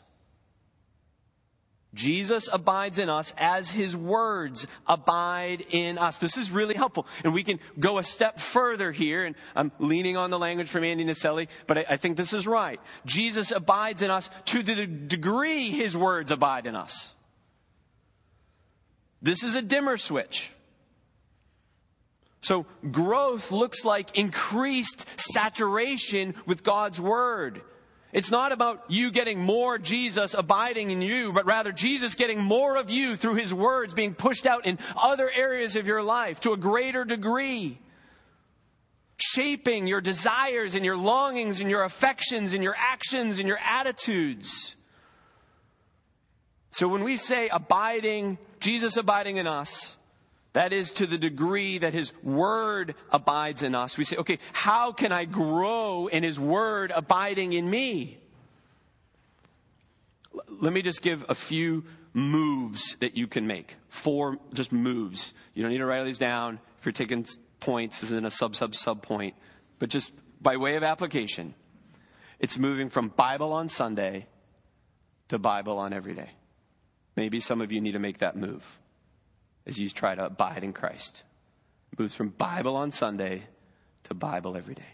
Jesus 1.93 2.47
abides 2.51 2.99
in 2.99 3.09
us 3.09 3.33
as 3.37 3.71
his 3.71 3.97
words 3.97 4.67
abide 4.85 5.65
in 5.71 5.97
us. 5.97 6.17
This 6.17 6.37
is 6.37 6.51
really 6.51 6.75
helpful. 6.75 7.07
And 7.23 7.33
we 7.33 7.43
can 7.43 7.59
go 7.79 7.97
a 7.97 8.03
step 8.03 8.39
further 8.39 8.91
here, 8.91 9.25
and 9.25 9.35
I'm 9.55 9.71
leaning 9.79 10.15
on 10.15 10.29
the 10.29 10.37
language 10.37 10.69
from 10.69 10.83
Andy 10.83 11.03
Naselli, 11.03 11.47
but 11.65 11.79
I, 11.79 11.85
I 11.89 11.97
think 11.97 12.15
this 12.15 12.31
is 12.31 12.45
right. 12.45 12.79
Jesus 13.05 13.51
abides 13.51 14.03
in 14.03 14.11
us 14.11 14.29
to 14.45 14.61
the 14.61 14.85
degree 14.85 15.71
his 15.71 15.97
words 15.97 16.29
abide 16.29 16.67
in 16.67 16.75
us. 16.75 17.11
This 19.21 19.43
is 19.43 19.55
a 19.55 19.61
dimmer 19.61 19.97
switch. 19.97 20.51
So 22.41 22.65
growth 22.89 23.51
looks 23.51 23.83
like 23.83 24.17
increased 24.17 25.05
saturation 25.17 26.35
with 26.45 26.63
God's 26.63 27.01
word. 27.01 27.61
It's 28.11 28.31
not 28.31 28.51
about 28.51 28.85
you 28.87 29.11
getting 29.11 29.39
more 29.39 29.77
Jesus 29.77 30.33
abiding 30.33 30.89
in 30.89 31.01
you, 31.01 31.31
but 31.31 31.45
rather 31.45 31.71
Jesus 31.71 32.15
getting 32.15 32.39
more 32.39 32.75
of 32.75 32.89
you 32.89 33.15
through 33.15 33.35
his 33.35 33.53
words 33.53 33.93
being 33.93 34.15
pushed 34.15 34.47
out 34.47 34.65
in 34.65 34.79
other 34.97 35.29
areas 35.29 35.75
of 35.75 35.85
your 35.85 36.01
life 36.01 36.39
to 36.41 36.53
a 36.53 36.57
greater 36.57 37.05
degree. 37.05 37.79
Shaping 39.17 39.85
your 39.85 40.01
desires 40.01 40.73
and 40.73 40.83
your 40.83 40.97
longings 40.97 41.59
and 41.59 41.69
your 41.69 41.83
affections 41.83 42.53
and 42.53 42.63
your 42.63 42.75
actions 42.77 43.37
and 43.37 43.47
your 43.47 43.59
attitudes. 43.59 44.75
So 46.71 46.87
when 46.87 47.03
we 47.03 47.17
say 47.17 47.49
abiding, 47.49 48.37
Jesus 48.59 48.97
abiding 48.97 49.37
in 49.37 49.45
us, 49.45 49.93
that 50.53 50.73
is 50.73 50.91
to 50.93 51.05
the 51.05 51.17
degree 51.17 51.77
that 51.77 51.93
His 51.93 52.11
Word 52.23 52.95
abides 53.11 53.61
in 53.61 53.75
us. 53.75 53.97
We 53.97 54.03
say, 54.03 54.17
okay, 54.17 54.39
how 54.51 54.91
can 54.91 55.11
I 55.11 55.25
grow 55.25 56.07
in 56.07 56.23
His 56.23 56.39
Word 56.39 56.91
abiding 56.93 57.53
in 57.53 57.69
me? 57.69 58.17
Let 60.47 60.73
me 60.73 60.81
just 60.81 61.01
give 61.01 61.23
a 61.29 61.35
few 61.35 61.83
moves 62.13 62.95
that 62.99 63.15
you 63.15 63.27
can 63.27 63.45
make. 63.45 63.75
Four 63.89 64.37
just 64.53 64.71
moves. 64.71 65.33
You 65.53 65.61
don't 65.61 65.71
need 65.71 65.77
to 65.79 65.85
write 65.85 66.03
these 66.05 66.17
down. 66.17 66.59
If 66.79 66.85
you're 66.85 66.93
taking 66.93 67.25
points, 67.59 67.99
this 68.01 68.11
isn't 68.11 68.25
a 68.25 68.31
sub, 68.31 68.55
sub, 68.55 68.73
sub 68.73 69.03
point. 69.03 69.35
But 69.77 69.89
just 69.89 70.11
by 70.41 70.57
way 70.57 70.75
of 70.75 70.83
application, 70.83 71.53
it's 72.39 72.57
moving 72.57 72.89
from 72.89 73.09
Bible 73.09 73.53
on 73.53 73.69
Sunday 73.69 74.25
to 75.27 75.37
Bible 75.37 75.77
on 75.77 75.93
every 75.93 76.15
day. 76.15 76.31
Maybe 77.15 77.39
some 77.39 77.61
of 77.61 77.71
you 77.71 77.81
need 77.81 77.91
to 77.91 77.99
make 77.99 78.19
that 78.19 78.35
move 78.35 78.78
as 79.65 79.79
you 79.79 79.89
try 79.89 80.15
to 80.15 80.25
abide 80.25 80.63
in 80.63 80.73
Christ. 80.73 81.23
moves 81.97 82.15
from 82.15 82.29
Bible 82.29 82.75
on 82.75 82.91
Sunday 82.91 83.43
to 84.05 84.13
Bible 84.13 84.55
every 84.57 84.75
day. 84.75 84.93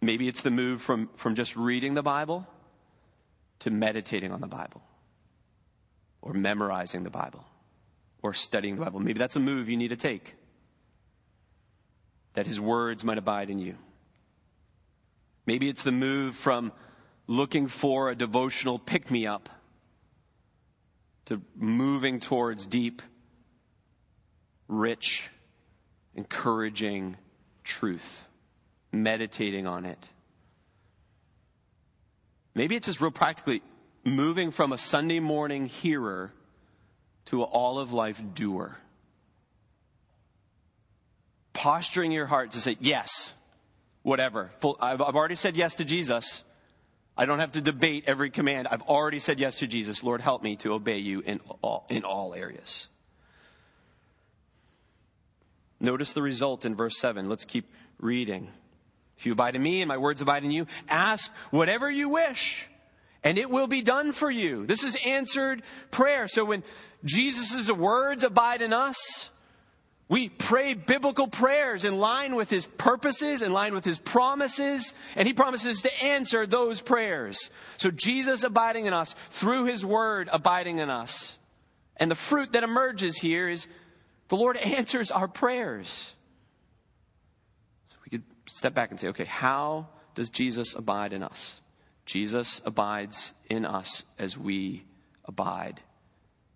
Maybe 0.00 0.28
it's 0.28 0.42
the 0.42 0.50
move 0.50 0.82
from, 0.82 1.08
from 1.16 1.34
just 1.34 1.56
reading 1.56 1.94
the 1.94 2.02
Bible 2.02 2.46
to 3.60 3.70
meditating 3.70 4.32
on 4.32 4.40
the 4.40 4.48
Bible 4.48 4.82
or 6.20 6.32
memorizing 6.32 7.04
the 7.04 7.10
Bible 7.10 7.44
or 8.22 8.34
studying 8.34 8.76
the 8.76 8.84
Bible. 8.84 9.00
Maybe 9.00 9.18
that's 9.18 9.36
a 9.36 9.40
move 9.40 9.68
you 9.68 9.76
need 9.76 9.88
to 9.88 9.96
take 9.96 10.34
that 12.34 12.46
his 12.46 12.60
words 12.60 13.04
might 13.04 13.18
abide 13.18 13.50
in 13.50 13.58
you. 13.58 13.76
Maybe 15.46 15.68
it's 15.68 15.82
the 15.82 15.92
move 15.92 16.34
from 16.34 16.72
looking 17.26 17.66
for 17.66 18.10
a 18.10 18.14
devotional 18.14 18.78
pick 18.78 19.10
me 19.10 19.26
up 19.26 19.48
to 21.26 21.40
moving 21.56 22.20
towards 22.20 22.66
deep, 22.66 23.02
rich, 24.68 25.28
encouraging 26.14 27.16
truth, 27.64 28.26
meditating 28.90 29.66
on 29.66 29.84
it. 29.84 30.08
Maybe 32.54 32.76
it's 32.76 32.86
just 32.86 33.00
real 33.00 33.10
practically 33.10 33.62
moving 34.04 34.50
from 34.50 34.72
a 34.72 34.78
Sunday 34.78 35.20
morning 35.20 35.66
hearer 35.66 36.32
to 37.26 37.42
an 37.42 37.48
all 37.50 37.78
of 37.78 37.92
life 37.92 38.20
doer. 38.34 38.76
Posturing 41.52 42.12
your 42.12 42.26
heart 42.26 42.52
to 42.52 42.60
say, 42.60 42.76
yes, 42.80 43.32
whatever. 44.02 44.50
I've 44.80 45.00
already 45.00 45.36
said 45.36 45.56
yes 45.56 45.76
to 45.76 45.84
Jesus. 45.84 46.42
I 47.16 47.26
don't 47.26 47.40
have 47.40 47.52
to 47.52 47.60
debate 47.60 48.04
every 48.06 48.30
command. 48.30 48.68
I've 48.70 48.82
already 48.82 49.18
said 49.18 49.38
yes 49.38 49.58
to 49.58 49.66
Jesus. 49.66 50.02
Lord, 50.02 50.20
help 50.20 50.42
me 50.42 50.56
to 50.56 50.72
obey 50.72 50.98
you 50.98 51.20
in 51.20 51.40
all, 51.62 51.86
in 51.90 52.04
all 52.04 52.34
areas. 52.34 52.88
Notice 55.78 56.12
the 56.12 56.22
result 56.22 56.64
in 56.64 56.74
verse 56.74 56.98
7. 56.98 57.28
Let's 57.28 57.44
keep 57.44 57.70
reading. 57.98 58.48
If 59.18 59.26
you 59.26 59.32
abide 59.32 59.56
in 59.56 59.62
me 59.62 59.82
and 59.82 59.88
my 59.88 59.98
words 59.98 60.22
abide 60.22 60.44
in 60.44 60.50
you, 60.50 60.66
ask 60.88 61.30
whatever 61.50 61.90
you 61.90 62.08
wish, 62.08 62.66
and 63.22 63.36
it 63.36 63.50
will 63.50 63.66
be 63.66 63.82
done 63.82 64.12
for 64.12 64.30
you. 64.30 64.64
This 64.64 64.82
is 64.82 64.96
answered 65.04 65.62
prayer. 65.90 66.28
So 66.28 66.44
when 66.44 66.62
Jesus' 67.04 67.70
words 67.70 68.24
abide 68.24 68.62
in 68.62 68.72
us, 68.72 69.28
we 70.08 70.28
pray 70.28 70.74
biblical 70.74 71.26
prayers 71.26 71.84
in 71.84 71.98
line 71.98 72.34
with 72.36 72.50
His 72.50 72.66
purposes, 72.66 73.40
in 73.40 73.52
line 73.52 73.72
with 73.72 73.84
His 73.84 73.98
promises, 73.98 74.92
and 75.16 75.26
He 75.26 75.32
promises 75.32 75.82
to 75.82 76.02
answer 76.02 76.46
those 76.46 76.82
prayers. 76.82 77.50
So 77.78 77.90
Jesus 77.90 78.42
abiding 78.42 78.86
in 78.86 78.92
us, 78.92 79.14
through 79.30 79.64
His 79.64 79.86
Word 79.86 80.28
abiding 80.32 80.78
in 80.78 80.90
us. 80.90 81.36
And 81.96 82.10
the 82.10 82.16
fruit 82.16 82.52
that 82.52 82.62
emerges 82.62 83.16
here 83.16 83.48
is 83.48 83.66
the 84.28 84.36
Lord 84.36 84.56
answers 84.56 85.10
our 85.10 85.28
prayers. 85.28 86.12
So 87.90 87.96
we 88.04 88.10
could 88.10 88.24
step 88.46 88.74
back 88.74 88.90
and 88.90 89.00
say, 89.00 89.08
okay, 89.08 89.24
how 89.24 89.86
does 90.14 90.28
Jesus 90.28 90.74
abide 90.74 91.12
in 91.12 91.22
us? 91.22 91.60
Jesus 92.04 92.60
abides 92.66 93.32
in 93.48 93.64
us 93.64 94.02
as 94.18 94.36
we 94.36 94.84
abide 95.24 95.80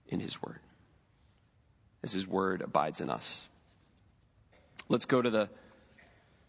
in 0.09 0.21
His 0.21 0.43
Word 0.43 0.61
as 2.07 2.13
His 2.13 2.27
Word 2.27 2.63
abides 2.63 3.01
in 3.01 3.11
us. 3.11 3.47
Let's 4.89 5.05
go 5.05 5.21
to 5.21 5.29
the 5.29 5.51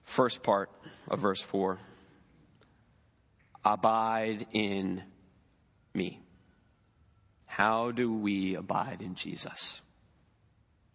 first 0.06 0.44
part 0.44 0.70
of 1.08 1.20
verse 1.20 1.42
4. 1.42 1.80
Abide 3.66 4.46
in 4.54 5.02
me. 5.94 6.22
How 7.48 7.90
do 7.90 8.14
we 8.14 8.56
abide 8.56 9.02
in 9.02 9.16
Jesus? 9.16 9.82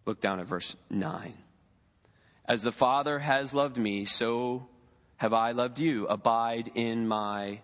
Look 0.05 0.21
down 0.21 0.39
at 0.39 0.47
verse 0.47 0.77
9. 0.89 1.33
As 2.45 2.61
the 2.61 2.71
Father 2.71 3.19
has 3.19 3.53
loved 3.53 3.77
me, 3.77 4.05
so 4.05 4.67
have 5.17 5.33
I 5.33 5.51
loved 5.51 5.79
you. 5.79 6.07
Abide 6.07 6.71
in 6.73 7.05
my 7.05 7.59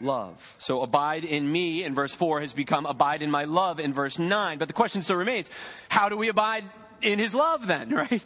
love. 0.00 0.56
So 0.58 0.82
abide 0.82 1.24
in 1.24 1.50
me 1.50 1.84
in 1.84 1.94
verse 1.94 2.14
4 2.14 2.40
has 2.40 2.52
become 2.52 2.86
abide 2.86 3.22
in 3.22 3.30
my 3.30 3.44
love 3.44 3.78
in 3.78 3.92
verse 3.92 4.18
9. 4.18 4.58
But 4.58 4.68
the 4.68 4.74
question 4.74 5.02
still 5.02 5.16
remains, 5.16 5.50
how 5.88 6.08
do 6.08 6.16
we 6.16 6.28
abide 6.28 6.64
in 7.00 7.18
his 7.18 7.34
love 7.34 7.66
then, 7.66 7.90
right? 7.94 8.24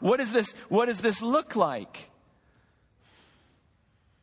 What, 0.00 0.20
is 0.20 0.32
this, 0.32 0.52
what 0.68 0.86
does 0.86 1.00
this 1.00 1.22
look 1.22 1.56
like? 1.56 2.10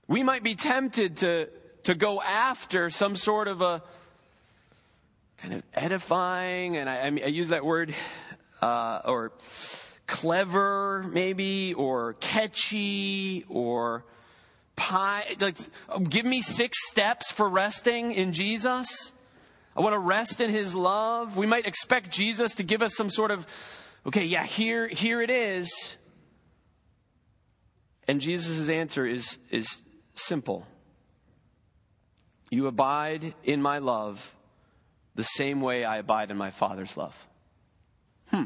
We 0.08 0.24
might 0.24 0.44
be 0.44 0.56
tempted 0.56 1.18
to, 1.18 1.50
to 1.84 1.96
go 1.96 2.22
after 2.22 2.90
some 2.90 3.16
sort 3.16 3.48
of 3.48 3.62
a 3.62 3.84
kind 5.38 5.54
of 5.54 5.64
edifying, 5.74 6.78
and 6.78 6.90
I, 6.90 7.02
I, 7.02 7.10
mean, 7.12 7.24
I 7.24 7.28
use 7.28 7.50
that 7.50 7.64
word, 7.64 7.94
uh, 8.62 9.02
or 9.06 9.32
clever 10.08 11.06
maybe, 11.10 11.74
or 11.76 12.14
catchy, 12.14 13.46
or 13.48 14.04
pie. 14.80 15.36
Like, 15.40 15.58
give 16.10 16.26
me 16.26 16.42
six 16.42 16.78
steps 16.90 17.32
for 17.32 17.48
resting 17.48 18.14
in 18.14 18.32
Jesus. 18.32 19.12
I 19.76 19.82
want 19.82 19.94
to 19.94 20.00
rest 20.00 20.40
in 20.40 20.50
his 20.50 20.74
love. 20.74 21.36
We 21.38 21.46
might 21.46 21.68
expect 21.68 22.12
Jesus 22.12 22.56
to 22.56 22.64
give 22.64 22.82
us 22.82 22.96
some 22.96 23.10
sort 23.10 23.30
of, 23.30 23.46
okay, 24.08 24.24
yeah, 24.24 24.46
here, 24.46 24.88
here 24.88 25.22
it 25.22 25.30
is. 25.30 25.70
And 28.08 28.22
Jesus' 28.22 28.70
answer 28.70 29.06
is, 29.06 29.38
is 29.52 29.82
simple. 30.14 30.66
You 32.50 32.68
abide 32.68 33.36
in 33.44 33.62
my 33.62 33.78
love 33.78 34.34
the 35.16 35.24
same 35.24 35.62
way 35.62 35.84
I 35.84 35.98
abide 35.98 36.32
in 36.32 36.38
my 36.38 36.52
Father's 36.52 36.96
love. 36.96 37.16
Hmm. 38.28 38.46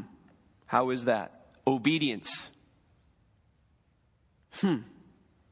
How 0.66 0.90
is 0.90 1.04
that? 1.04 1.46
Obedience. 1.66 2.50
Hmm. 4.56 4.78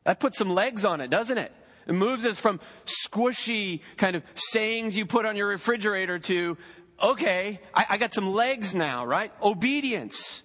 That 0.05 0.21
puts 0.21 0.39
some 0.39 0.51
legs 0.51 0.85
on 0.85 1.01
it, 1.01 1.11
doesn't 1.11 1.39
it? 1.39 1.53
It 1.87 1.95
moves 1.95 2.27
us 2.27 2.39
from 2.39 2.61
squishy 2.87 3.81
kind 3.97 4.17
of 4.17 4.23
sayings 4.35 4.97
you 4.97 5.07
put 5.07 5.27
on 5.27 5.37
your 5.37 5.49
refrigerator 5.49 6.19
to, 6.21 6.57
okay, 7.03 7.61
I, 7.75 7.87
I 7.91 7.97
got 7.99 8.13
some 8.13 8.33
legs 8.33 8.75
now, 8.75 9.05
right? 9.05 9.33
Obedience. 9.43 10.43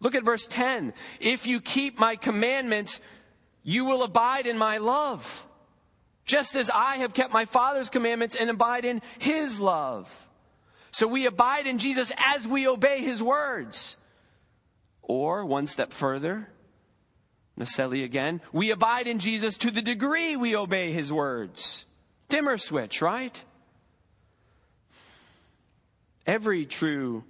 Look 0.00 0.14
at 0.14 0.24
verse 0.24 0.46
10. 0.46 0.92
If 1.18 1.46
you 1.46 1.60
keep 1.60 1.98
my 1.98 2.16
commandments, 2.16 3.00
you 3.62 3.84
will 3.84 4.02
abide 4.02 4.46
in 4.46 4.56
my 4.56 4.78
love, 4.78 5.46
just 6.24 6.56
as 6.56 6.70
I 6.70 6.96
have 6.96 7.14
kept 7.14 7.32
my 7.32 7.44
Father's 7.44 7.90
commandments 7.90 8.34
and 8.34 8.48
abide 8.50 8.84
in 8.84 9.02
his 9.18 9.60
love. 9.60 10.10
So 10.92 11.06
we 11.06 11.26
abide 11.26 11.66
in 11.66 11.78
Jesus 11.78 12.12
as 12.16 12.48
we 12.48 12.66
obey 12.66 13.00
his 13.00 13.22
words. 13.22 13.96
Or, 15.02 15.44
one 15.44 15.66
step 15.66 15.92
further, 15.92 16.48
Naselli 17.60 18.04
again, 18.04 18.40
we 18.52 18.70
abide 18.70 19.06
in 19.06 19.18
Jesus 19.18 19.58
to 19.58 19.70
the 19.70 19.82
degree 19.82 20.36
we 20.36 20.56
obey 20.56 20.92
his 20.92 21.12
words. 21.12 21.84
Dimmer 22.28 22.58
switch, 22.58 23.02
right? 23.02 23.42
Every 26.26 26.64
true 26.64 27.24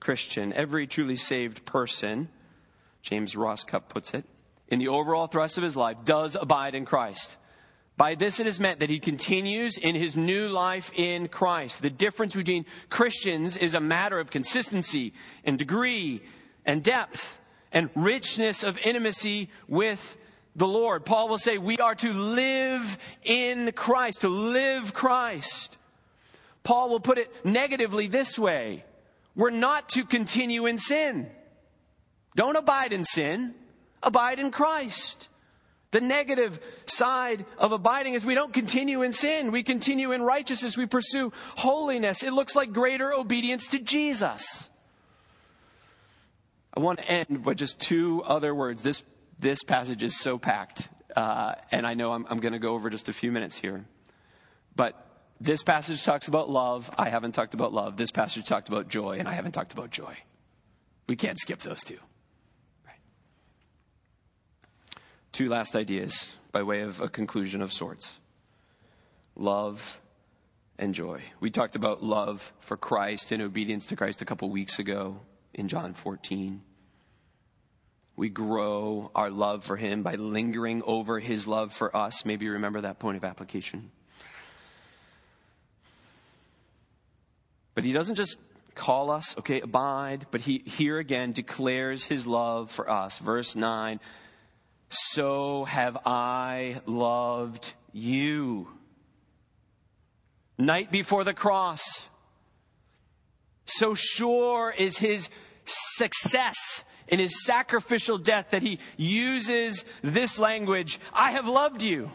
Christian, 0.00 0.52
every 0.52 0.86
truly 0.86 1.16
saved 1.16 1.64
person, 1.64 2.28
James 3.02 3.34
Rosscup 3.34 3.88
puts 3.88 4.14
it, 4.14 4.24
in 4.68 4.78
the 4.78 4.88
overall 4.88 5.26
thrust 5.26 5.56
of 5.56 5.64
his 5.64 5.76
life, 5.76 5.98
does 6.04 6.36
abide 6.40 6.74
in 6.74 6.84
Christ. 6.84 7.36
By 7.96 8.14
this, 8.14 8.40
it 8.40 8.46
is 8.46 8.58
meant 8.58 8.80
that 8.80 8.88
he 8.88 8.98
continues 8.98 9.76
in 9.76 9.94
his 9.94 10.16
new 10.16 10.48
life 10.48 10.90
in 10.94 11.28
Christ. 11.28 11.82
The 11.82 11.90
difference 11.90 12.34
between 12.34 12.64
Christians 12.88 13.56
is 13.56 13.74
a 13.74 13.80
matter 13.80 14.18
of 14.18 14.30
consistency 14.30 15.12
and 15.44 15.58
degree 15.58 16.22
and 16.64 16.82
depth 16.82 17.38
and 17.72 17.90
richness 17.94 18.62
of 18.62 18.78
intimacy 18.78 19.50
with 19.68 20.16
the 20.56 20.66
Lord. 20.66 21.04
Paul 21.04 21.28
will 21.28 21.38
say 21.38 21.58
we 21.58 21.76
are 21.78 21.94
to 21.96 22.12
live 22.12 22.98
in 23.22 23.72
Christ, 23.72 24.22
to 24.22 24.28
live 24.28 24.94
Christ. 24.94 25.76
Paul 26.62 26.90
will 26.90 27.00
put 27.00 27.18
it 27.18 27.32
negatively 27.44 28.06
this 28.06 28.38
way 28.38 28.84
we're 29.34 29.50
not 29.50 29.88
to 29.90 30.04
continue 30.04 30.66
in 30.66 30.78
sin. 30.78 31.30
Don't 32.36 32.56
abide 32.56 32.92
in 32.92 33.04
sin, 33.04 33.54
abide 34.02 34.38
in 34.38 34.50
Christ. 34.50 35.28
The 35.92 36.00
negative 36.00 36.60
side 36.86 37.44
of 37.58 37.72
abiding 37.72 38.14
is 38.14 38.24
we 38.24 38.36
don't 38.36 38.54
continue 38.54 39.02
in 39.02 39.12
sin. 39.12 39.50
We 39.50 39.64
continue 39.64 40.12
in 40.12 40.22
righteousness. 40.22 40.76
We 40.76 40.86
pursue 40.86 41.32
holiness. 41.56 42.22
It 42.22 42.32
looks 42.32 42.54
like 42.54 42.72
greater 42.72 43.12
obedience 43.12 43.66
to 43.68 43.80
Jesus. 43.80 44.69
I 46.72 46.80
want 46.80 47.00
to 47.00 47.10
end 47.10 47.44
with 47.44 47.58
just 47.58 47.80
two 47.80 48.22
other 48.24 48.54
words. 48.54 48.82
This, 48.82 49.02
this 49.38 49.62
passage 49.62 50.02
is 50.02 50.18
so 50.18 50.38
packed, 50.38 50.88
uh, 51.16 51.54
and 51.72 51.86
I 51.86 51.94
know 51.94 52.12
I'm, 52.12 52.26
I'm 52.30 52.38
going 52.38 52.52
to 52.52 52.58
go 52.58 52.74
over 52.74 52.90
just 52.90 53.08
a 53.08 53.12
few 53.12 53.32
minutes 53.32 53.58
here. 53.58 53.84
But 54.76 54.94
this 55.40 55.62
passage 55.62 56.04
talks 56.04 56.28
about 56.28 56.48
love. 56.48 56.90
I 56.96 57.08
haven't 57.08 57.32
talked 57.32 57.54
about 57.54 57.72
love. 57.72 57.96
This 57.96 58.12
passage 58.12 58.46
talked 58.46 58.68
about 58.68 58.88
joy, 58.88 59.18
and 59.18 59.26
I 59.26 59.32
haven't 59.32 59.52
talked 59.52 59.72
about 59.72 59.90
joy. 59.90 60.16
We 61.08 61.16
can't 61.16 61.38
skip 61.40 61.58
those 61.60 61.82
two. 61.82 61.98
Right. 62.86 63.00
Two 65.32 65.48
last 65.48 65.74
ideas 65.74 66.36
by 66.52 66.62
way 66.62 66.82
of 66.82 67.00
a 67.00 67.08
conclusion 67.08 67.62
of 67.62 67.72
sorts 67.72 68.14
love 69.34 70.00
and 70.78 70.94
joy. 70.94 71.22
We 71.40 71.50
talked 71.50 71.74
about 71.74 72.02
love 72.02 72.52
for 72.60 72.76
Christ 72.76 73.32
and 73.32 73.42
obedience 73.42 73.86
to 73.86 73.96
Christ 73.96 74.22
a 74.22 74.24
couple 74.24 74.50
weeks 74.50 74.78
ago 74.78 75.20
in 75.54 75.68
John 75.68 75.94
14. 75.94 76.62
We 78.16 78.28
grow 78.28 79.10
our 79.14 79.30
love 79.30 79.64
for 79.64 79.76
him 79.76 80.02
by 80.02 80.16
lingering 80.16 80.82
over 80.84 81.18
his 81.18 81.46
love 81.46 81.72
for 81.72 81.96
us. 81.96 82.24
Maybe 82.24 82.44
you 82.44 82.52
remember 82.52 82.82
that 82.82 82.98
point 82.98 83.16
of 83.16 83.24
application. 83.24 83.90
But 87.74 87.84
he 87.84 87.92
doesn't 87.92 88.16
just 88.16 88.36
call 88.74 89.10
us, 89.10 89.36
okay, 89.38 89.60
abide, 89.60 90.26
but 90.30 90.42
he 90.42 90.62
here 90.66 90.98
again 90.98 91.32
declares 91.32 92.04
his 92.04 92.26
love 92.26 92.70
for 92.70 92.90
us. 92.90 93.18
Verse 93.18 93.56
9 93.56 94.00
So 94.90 95.64
have 95.64 95.96
I 96.04 96.80
loved 96.86 97.72
you. 97.92 98.68
Night 100.58 100.90
before 100.90 101.24
the 101.24 101.32
cross, 101.32 102.04
so 103.64 103.94
sure 103.94 104.74
is 104.76 104.98
his 104.98 105.28
success 105.64 106.84
in 107.08 107.18
his 107.18 107.44
sacrificial 107.44 108.18
death 108.18 108.46
that 108.50 108.62
he 108.62 108.78
uses 108.96 109.84
this 110.02 110.38
language 110.38 110.98
I 111.12 111.32
have 111.32 111.46
loved 111.46 111.82
you. 111.82 112.10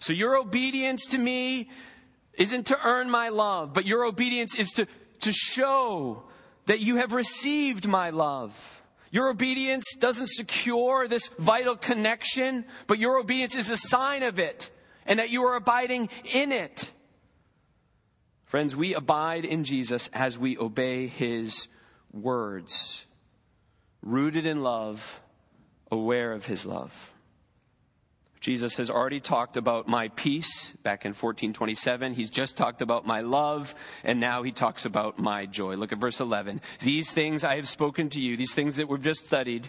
So 0.00 0.12
your 0.12 0.36
obedience 0.36 1.06
to 1.08 1.18
me 1.18 1.70
isn't 2.34 2.66
to 2.68 2.78
earn 2.84 3.10
my 3.10 3.28
love, 3.28 3.72
but 3.72 3.86
your 3.86 4.04
obedience 4.04 4.54
is 4.54 4.70
to, 4.72 4.86
to 5.20 5.32
show 5.32 6.24
that 6.66 6.80
you 6.80 6.96
have 6.96 7.12
received 7.12 7.86
my 7.86 8.10
love. 8.10 8.82
Your 9.10 9.28
obedience 9.28 9.84
doesn't 9.98 10.28
secure 10.28 11.06
this 11.06 11.28
vital 11.38 11.76
connection, 11.76 12.64
but 12.86 12.98
your 12.98 13.18
obedience 13.18 13.54
is 13.54 13.70
a 13.70 13.76
sign 13.76 14.22
of 14.22 14.38
it 14.38 14.70
and 15.06 15.18
that 15.18 15.30
you 15.30 15.44
are 15.44 15.54
abiding 15.54 16.08
in 16.32 16.50
it. 16.50 16.90
Friends, 18.54 18.76
we 18.76 18.94
abide 18.94 19.44
in 19.44 19.64
Jesus 19.64 20.08
as 20.12 20.38
we 20.38 20.56
obey 20.56 21.08
his 21.08 21.66
words, 22.12 23.04
rooted 24.00 24.46
in 24.46 24.62
love, 24.62 25.20
aware 25.90 26.30
of 26.30 26.46
his 26.46 26.64
love. 26.64 27.12
Jesus 28.38 28.76
has 28.76 28.90
already 28.90 29.18
talked 29.18 29.56
about 29.56 29.88
my 29.88 30.06
peace 30.06 30.72
back 30.84 31.04
in 31.04 31.08
1427. 31.08 32.14
He's 32.14 32.30
just 32.30 32.56
talked 32.56 32.80
about 32.80 33.04
my 33.04 33.22
love, 33.22 33.74
and 34.04 34.20
now 34.20 34.44
he 34.44 34.52
talks 34.52 34.84
about 34.84 35.18
my 35.18 35.46
joy. 35.46 35.74
Look 35.74 35.90
at 35.90 35.98
verse 35.98 36.20
11. 36.20 36.60
These 36.80 37.10
things 37.10 37.42
I 37.42 37.56
have 37.56 37.68
spoken 37.68 38.08
to 38.10 38.20
you, 38.20 38.36
these 38.36 38.54
things 38.54 38.76
that 38.76 38.88
we've 38.88 39.02
just 39.02 39.26
studied, 39.26 39.68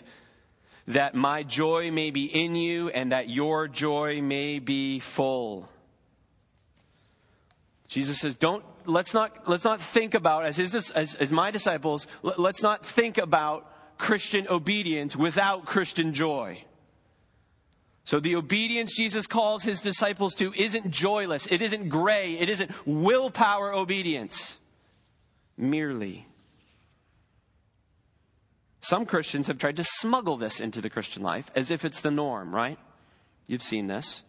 that 0.89 1.15
my 1.15 1.41
joy 1.41 1.89
may 1.89 2.11
be 2.11 2.25
in 2.25 2.53
you 2.53 2.89
and 2.89 3.13
that 3.13 3.29
your 3.29 3.67
joy 3.67 4.21
may 4.21 4.59
be 4.59 4.99
full. 4.99 5.67
Jesus 7.87 8.19
says, 8.19 8.35
don't, 8.35 8.63
let's 8.87 9.13
not, 9.13 9.47
let's 9.47 9.63
not 9.63 9.81
think 9.81 10.13
about, 10.13 10.45
as, 10.45 10.57
his, 10.57 10.91
as, 10.91 11.15
as 11.15 11.31
my 11.31 11.51
disciples, 11.51 12.07
let's 12.21 12.61
not 12.61 12.85
think 12.85 13.17
about 13.17 13.97
Christian 13.97 14.47
obedience 14.47 15.15
without 15.15 15.65
Christian 15.65 16.13
joy. 16.13 16.63
So 18.03 18.19
the 18.19 18.35
obedience 18.35 18.93
Jesus 18.95 19.25
calls 19.25 19.63
his 19.63 19.81
disciples 19.81 20.35
to 20.35 20.53
isn't 20.53 20.91
joyless. 20.91 21.47
It 21.47 21.61
isn't 21.61 21.89
gray. 21.89 22.37
It 22.37 22.49
isn't 22.49 22.71
willpower 22.85 23.73
obedience. 23.73 24.59
Merely. 25.57 26.27
Some 28.81 29.05
Christians 29.05 29.47
have 29.47 29.57
tried 29.57 29.77
to 29.77 29.83
smuggle 29.83 30.37
this 30.37 30.59
into 30.59 30.81
the 30.81 30.89
Christian 30.89 31.23
life 31.23 31.49
as 31.55 31.71
if 31.71 31.83
it's 31.83 32.01
the 32.01 32.11
norm, 32.11 32.53
right? 32.53 32.77
You've 33.47 33.63
seen 33.63 33.87
this. 33.87 34.21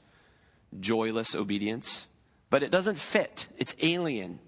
Joyless 0.80 1.34
obedience 1.34 2.06
but 2.50 2.62
it 2.62 2.70
doesn't 2.70 2.98
fit. 2.98 3.46
It's 3.58 3.74
alien. 3.82 4.38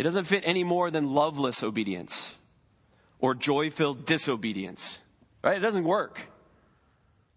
It 0.00 0.04
doesn't 0.04 0.24
fit 0.24 0.44
any 0.46 0.64
more 0.64 0.90
than 0.90 1.12
loveless 1.12 1.62
obedience 1.62 2.34
or 3.18 3.34
joy 3.34 3.68
filled 3.68 4.06
disobedience, 4.06 4.98
right? 5.44 5.58
It 5.58 5.60
doesn't 5.60 5.84
work. 5.84 6.20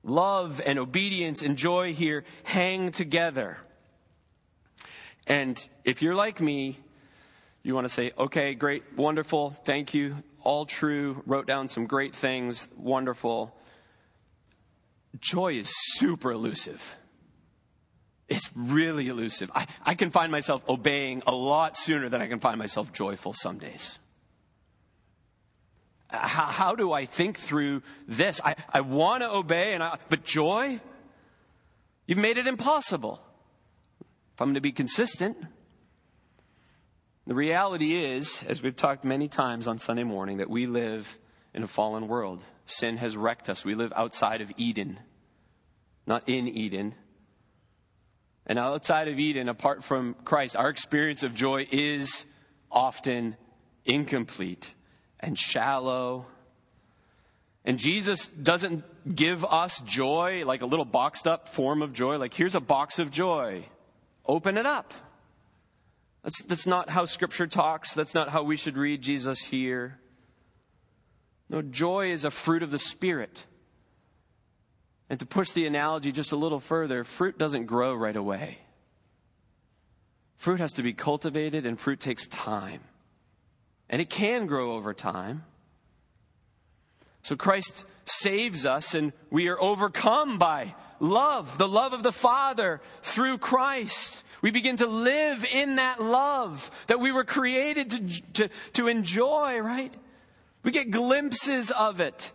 Love 0.02 0.62
and 0.66 0.80
obedience 0.80 1.42
and 1.42 1.58
joy 1.58 1.94
here 1.94 2.24
hang 2.44 2.94
together. 2.94 3.58
And 5.28 5.60
if 5.84 6.02
you're 6.02 6.16
like 6.16 6.40
me, 6.40 6.80
you 7.64 7.76
want 7.76 7.84
to 7.84 7.94
say, 7.94 8.14
okay, 8.18 8.54
great, 8.54 8.86
wonderful, 8.96 9.58
thank 9.66 9.94
you, 9.94 10.24
all 10.42 10.66
true, 10.66 11.22
wrote 11.26 11.46
down 11.46 11.68
some 11.68 11.86
great 11.86 12.16
things, 12.16 12.66
wonderful. 12.78 13.54
Joy 15.20 15.56
is 15.56 15.70
super 15.98 16.32
elusive. 16.32 16.96
It's 18.34 18.50
really 18.56 19.10
elusive. 19.10 19.52
I, 19.54 19.68
I 19.86 19.94
can 19.94 20.10
find 20.10 20.32
myself 20.32 20.64
obeying 20.68 21.22
a 21.28 21.36
lot 21.36 21.78
sooner 21.78 22.10
than 22.10 22.22
I 22.22 22.28
can 22.28 22.40
find 22.40 22.58
myself 22.58 22.92
joyful 22.92 23.34
some 23.34 23.60
days. 23.60 24.00
Uh, 26.10 26.18
how, 26.18 26.46
how 26.46 26.76
do 26.76 26.92
I 26.92 27.06
think 27.06 27.38
through 27.38 27.84
this? 28.08 28.42
I, 28.44 28.56
I 28.72 28.82
want 28.82 29.22
to 29.22 29.30
obey, 29.30 29.74
and 29.74 29.84
I, 29.84 29.98
but 30.10 30.24
joy? 30.24 30.80
You've 32.08 32.18
made 32.18 32.38
it 32.38 32.48
impossible. 32.48 33.22
If 34.34 34.42
I'm 34.42 34.48
going 34.48 34.56
to 34.56 34.62
be 34.62 34.72
consistent, 34.72 35.38
the 37.28 37.36
reality 37.36 38.04
is, 38.04 38.44
as 38.48 38.64
we've 38.64 38.76
talked 38.76 39.04
many 39.04 39.28
times 39.28 39.68
on 39.68 39.78
Sunday 39.78 40.04
morning, 40.04 40.38
that 40.38 40.50
we 40.50 40.66
live 40.66 41.20
in 41.54 41.62
a 41.62 41.68
fallen 41.68 42.08
world. 42.08 42.44
Sin 42.66 42.98
has 42.98 43.16
wrecked 43.16 43.48
us. 43.48 43.64
We 43.64 43.76
live 43.76 43.94
outside 43.96 44.42
of 44.42 44.52
Eden, 44.58 45.00
not 46.08 46.28
in 46.28 46.48
Eden. 46.48 46.96
And 48.46 48.60
outside 48.60 49.08
of 49.08 49.20
Eden, 49.20 49.48
apart 49.48 49.84
from 49.84 50.16
Christ, 50.26 50.56
our 50.56 50.70
experience 50.70 51.24
of 51.24 51.34
joy 51.34 51.68
is 51.72 52.26
often 52.72 53.38
incomplete 53.86 54.74
and 55.20 55.38
shallow. 55.38 56.26
And 57.64 57.78
Jesus 57.80 58.28
doesn't 58.28 58.84
give 59.16 59.46
us 59.46 59.80
joy 59.82 60.44
like 60.46 60.62
a 60.62 60.66
little 60.66 60.86
boxed 60.86 61.28
up 61.28 61.48
form 61.48 61.82
of 61.82 61.94
joy, 61.94 62.18
like 62.18 62.34
here's 62.34 62.56
a 62.56 62.60
box 62.60 63.00
of 63.00 63.12
joy. 63.12 63.66
Open 64.26 64.58
it 64.58 64.66
up. 64.66 64.94
That's, 66.24 66.42
that's 66.44 66.66
not 66.66 66.90
how 66.90 67.06
Scripture 67.06 67.48
talks. 67.48 67.94
That's 67.94 68.14
not 68.14 68.30
how 68.30 68.44
we 68.44 68.56
should 68.56 68.78
read 68.78 69.02
Jesus 69.02 69.40
here. 69.42 70.00
No, 71.50 71.62
joy 71.62 72.12
is 72.12 72.24
a 72.24 72.32
fruit 72.32 72.64
of 72.64 72.72
the 72.72 72.80
Spirit. 72.80 73.46
And 75.14 75.20
to 75.20 75.28
push 75.28 75.52
the 75.52 75.68
analogy 75.68 76.12
just 76.12 76.32
a 76.32 76.36
little 76.36 76.60
further, 76.60 77.04
fruit 77.04 77.38
doesn't 77.38 77.68
grow 77.68 77.94
right 77.94 78.16
away. 78.16 78.58
Fruit 80.38 80.60
has 80.60 80.74
to 80.74 80.82
be 80.82 80.92
cultivated, 80.92 81.68
and 81.68 81.80
fruit 81.80 82.00
takes 82.00 82.26
time. 82.26 82.82
And 83.92 84.02
it 84.02 84.10
can 84.10 84.48
grow 84.48 84.72
over 84.72 84.92
time. 84.92 85.44
So 87.22 87.36
Christ 87.36 87.86
saves 88.06 88.66
us, 88.66 88.96
and 88.96 89.14
we 89.30 89.50
are 89.50 89.62
overcome 89.62 90.40
by 90.40 90.74
love, 91.00 91.60
the 91.60 91.68
love 91.68 91.94
of 91.94 92.02
the 92.02 92.12
Father 92.12 92.82
through 93.04 93.38
Christ. 93.38 94.24
We 94.42 94.50
begin 94.50 94.78
to 94.78 94.88
live 94.88 95.46
in 95.46 95.76
that 95.76 96.02
love 96.02 96.72
that 96.88 97.00
we 97.00 97.12
were 97.12 97.24
created 97.24 97.92
to, 97.92 98.32
to, 98.34 98.50
to 98.74 98.88
enjoy, 98.88 99.60
right? 99.60 99.94
We 100.64 100.72
get 100.72 100.90
glimpses 100.90 101.70
of 101.70 102.00
it. 102.00 102.32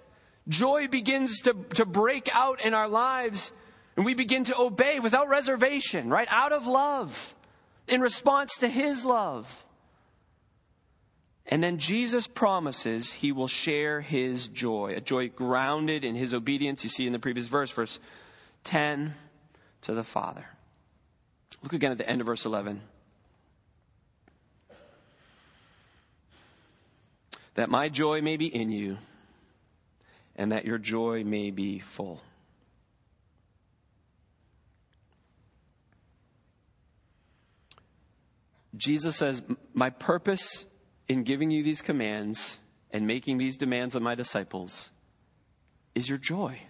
Joy 0.49 0.89
begins 0.89 1.41
to, 1.43 1.55
to 1.75 1.85
break 1.85 2.29
out 2.35 2.61
in 2.61 2.75
our 2.75 2.89
lives, 2.89 3.53
and 3.97 4.05
we 4.05 4.15
begin 4.15 4.45
to 4.45 4.59
obey 4.59 5.01
without 5.01 5.29
reservation, 5.29 6.09
right? 6.09 6.29
Out 6.31 6.53
of 6.53 6.67
love, 6.67 7.35
in 7.87 8.01
response 8.01 8.57
to 8.59 8.69
His 8.69 9.05
love. 9.05 9.65
And 11.51 11.65
then 11.65 11.79
Jesus 11.79 12.27
promises 12.27 13.11
he 13.11 13.33
will 13.33 13.49
share 13.49 14.03
his 14.03 14.49
joy, 14.49 14.93
a 14.95 15.01
joy 15.01 15.31
grounded 15.31 16.05
in 16.05 16.15
his 16.15 16.35
obedience. 16.35 16.85
You 16.85 16.91
see 16.91 17.07
in 17.07 17.15
the 17.15 17.19
previous 17.19 17.47
verse, 17.47 17.71
verse 17.71 17.99
10 18.65 19.15
to 19.83 19.95
the 19.95 20.05
Father. 20.05 20.45
Look 21.63 21.73
again 21.73 21.91
at 21.91 21.97
the 21.97 22.09
end 22.09 22.21
of 22.21 22.27
verse 22.27 22.45
11. 22.45 22.83
That 27.55 27.71
my 27.71 27.89
joy 27.89 28.21
may 28.21 28.37
be 28.37 28.55
in 28.55 28.71
you, 28.71 28.99
and 30.39 30.53
that 30.53 30.65
your 30.65 30.79
joy 30.79 31.25
may 31.25 31.51
be 31.51 31.81
full. 31.81 32.23
Jesus 38.77 39.17
says, 39.17 39.43
My 39.75 39.91
purpose 39.91 40.67
in 41.09 41.25
giving 41.25 41.51
you 41.51 41.65
these 41.65 41.83
commands 41.83 42.59
and 42.93 43.07
making 43.07 43.39
these 43.39 43.57
demands 43.57 43.97
on 43.97 44.03
my 44.05 44.15
disciples 44.15 44.91
is 45.97 46.09
your 46.09 46.19
joy. 46.19 46.61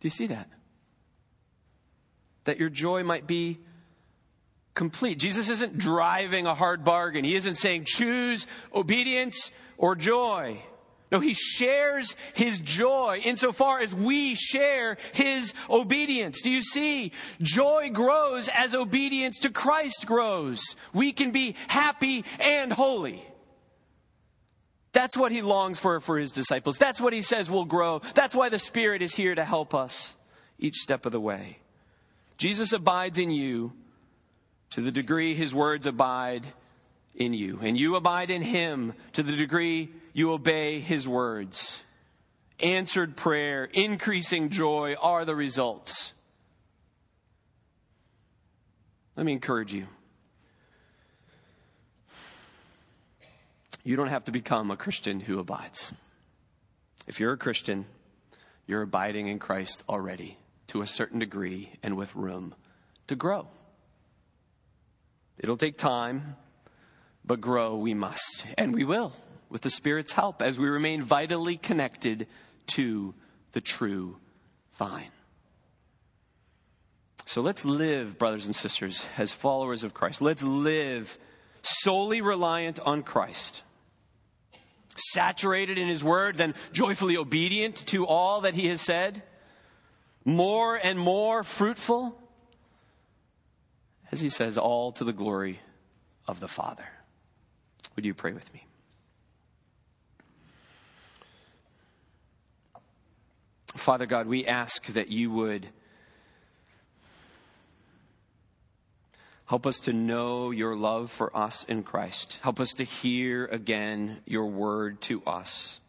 Do 0.00 0.06
you 0.06 0.10
see 0.10 0.26
that? 0.26 0.48
That 2.44 2.58
your 2.58 2.68
joy 2.68 3.02
might 3.02 3.26
be 3.26 3.60
complete. 4.74 5.18
Jesus 5.18 5.48
isn't 5.48 5.78
driving 5.78 6.46
a 6.46 6.54
hard 6.54 6.84
bargain. 6.84 7.24
He 7.24 7.34
isn't 7.34 7.56
saying 7.56 7.84
choose 7.86 8.46
obedience 8.74 9.50
or 9.76 9.94
joy. 9.94 10.62
No, 11.12 11.18
he 11.18 11.34
shares 11.34 12.14
his 12.34 12.60
joy 12.60 13.20
insofar 13.24 13.80
as 13.80 13.92
we 13.92 14.36
share 14.36 14.96
his 15.12 15.52
obedience. 15.68 16.40
Do 16.42 16.50
you 16.50 16.62
see? 16.62 17.12
Joy 17.42 17.90
grows 17.90 18.48
as 18.48 18.74
obedience 18.74 19.40
to 19.40 19.50
Christ 19.50 20.06
grows. 20.06 20.76
We 20.94 21.12
can 21.12 21.32
be 21.32 21.56
happy 21.66 22.24
and 22.38 22.72
holy. 22.72 23.24
That's 24.92 25.16
what 25.16 25.32
he 25.32 25.42
longs 25.42 25.80
for 25.80 26.00
for 26.00 26.18
his 26.18 26.32
disciples. 26.32 26.78
That's 26.78 27.00
what 27.00 27.12
he 27.12 27.22
says 27.22 27.50
will 27.50 27.64
grow. 27.64 28.02
That's 28.14 28.34
why 28.34 28.48
the 28.48 28.58
Spirit 28.58 29.02
is 29.02 29.14
here 29.14 29.34
to 29.34 29.44
help 29.44 29.74
us 29.74 30.14
each 30.58 30.76
step 30.76 31.06
of 31.06 31.12
the 31.12 31.20
way. 31.20 31.58
Jesus 32.38 32.72
abides 32.72 33.18
in 33.18 33.30
you 33.30 33.72
to 34.70 34.80
the 34.80 34.92
degree 34.92 35.34
his 35.34 35.54
words 35.54 35.86
abide 35.86 36.46
in 37.14 37.34
you, 37.34 37.58
and 37.62 37.78
you 37.78 37.96
abide 37.96 38.30
in 38.30 38.42
him 38.42 38.94
to 39.12 39.22
the 39.22 39.36
degree 39.36 39.90
you 40.12 40.32
obey 40.32 40.80
his 40.80 41.06
words. 41.08 41.80
Answered 42.60 43.16
prayer, 43.16 43.64
increasing 43.64 44.50
joy 44.50 44.94
are 45.00 45.24
the 45.24 45.34
results. 45.34 46.12
Let 49.16 49.26
me 49.26 49.32
encourage 49.32 49.72
you. 49.72 49.86
You 53.82 53.96
don't 53.96 54.08
have 54.08 54.24
to 54.24 54.32
become 54.32 54.70
a 54.70 54.76
Christian 54.76 55.20
who 55.20 55.38
abides. 55.38 55.92
If 57.06 57.18
you're 57.18 57.32
a 57.32 57.38
Christian, 57.38 57.86
you're 58.66 58.82
abiding 58.82 59.28
in 59.28 59.38
Christ 59.38 59.82
already 59.88 60.38
to 60.68 60.82
a 60.82 60.86
certain 60.86 61.18
degree 61.18 61.72
and 61.82 61.96
with 61.96 62.14
room 62.14 62.54
to 63.08 63.16
grow. 63.16 63.48
It'll 65.40 65.56
take 65.56 65.78
time, 65.78 66.36
but 67.24 67.40
grow 67.40 67.76
we 67.76 67.94
must, 67.94 68.46
and 68.58 68.74
we 68.74 68.84
will 68.84 69.14
with 69.48 69.62
the 69.62 69.70
Spirit's 69.70 70.12
help 70.12 70.42
as 70.42 70.58
we 70.58 70.68
remain 70.68 71.02
vitally 71.02 71.56
connected 71.56 72.26
to 72.68 73.14
the 73.52 73.60
true 73.60 74.16
vine. 74.78 75.10
So 77.24 77.40
let's 77.40 77.64
live, 77.64 78.18
brothers 78.18 78.44
and 78.44 78.54
sisters, 78.54 79.04
as 79.16 79.32
followers 79.32 79.82
of 79.82 79.94
Christ. 79.94 80.20
Let's 80.20 80.42
live 80.42 81.16
solely 81.62 82.20
reliant 82.20 82.78
on 82.80 83.02
Christ, 83.02 83.62
saturated 84.96 85.78
in 85.78 85.88
His 85.88 86.04
Word, 86.04 86.36
then 86.36 86.54
joyfully 86.72 87.16
obedient 87.16 87.76
to 87.86 88.06
all 88.06 88.42
that 88.42 88.54
He 88.54 88.66
has 88.66 88.82
said, 88.82 89.22
more 90.24 90.76
and 90.76 90.98
more 90.98 91.42
fruitful, 91.44 92.19
as 94.12 94.20
He 94.20 94.28
says, 94.28 94.58
all 94.58 94.92
to 94.92 95.04
the 95.04 95.12
glory 95.12 95.60
of 96.26 96.40
the 96.40 96.48
Father. 96.48 96.86
Would 97.96 98.04
you 98.04 98.14
pray 98.14 98.32
with 98.32 98.52
me? 98.52 98.66
Father 103.76 104.06
God, 104.06 104.26
we 104.26 104.46
ask 104.46 104.84
that 104.86 105.08
you 105.08 105.30
would 105.30 105.68
help 109.46 109.66
us 109.66 109.78
to 109.80 109.92
know 109.92 110.50
your 110.50 110.76
love 110.76 111.10
for 111.10 111.34
us 111.36 111.64
in 111.68 111.82
Christ. 111.82 112.38
Help 112.42 112.60
us 112.60 112.70
to 112.74 112.84
hear 112.84 113.46
again 113.46 114.18
your 114.26 114.46
word 114.46 115.00
to 115.02 115.22
us. 115.24 115.80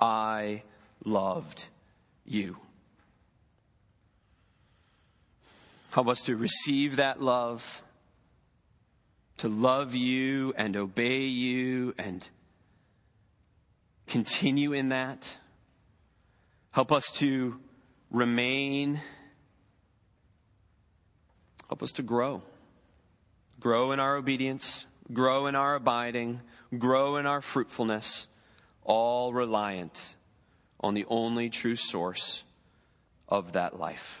I 0.00 0.62
loved 1.04 1.64
you. 2.24 2.56
Help 5.96 6.08
us 6.08 6.20
to 6.20 6.36
receive 6.36 6.96
that 6.96 7.22
love, 7.22 7.82
to 9.38 9.48
love 9.48 9.94
you 9.94 10.52
and 10.54 10.76
obey 10.76 11.20
you 11.20 11.94
and 11.96 12.28
continue 14.06 14.74
in 14.74 14.90
that. 14.90 15.38
Help 16.70 16.92
us 16.92 17.10
to 17.12 17.58
remain. 18.10 19.00
Help 21.66 21.82
us 21.82 21.92
to 21.92 22.02
grow. 22.02 22.42
grow 23.58 23.92
in 23.92 23.98
our 23.98 24.16
obedience, 24.16 24.84
grow 25.14 25.46
in 25.46 25.54
our 25.54 25.76
abiding, 25.76 26.42
grow 26.76 27.16
in 27.16 27.24
our 27.24 27.40
fruitfulness, 27.40 28.26
all 28.84 29.32
reliant 29.32 30.14
on 30.78 30.92
the 30.92 31.06
only 31.08 31.48
true 31.48 31.74
source 31.74 32.44
of 33.30 33.52
that 33.52 33.80
life. 33.80 34.20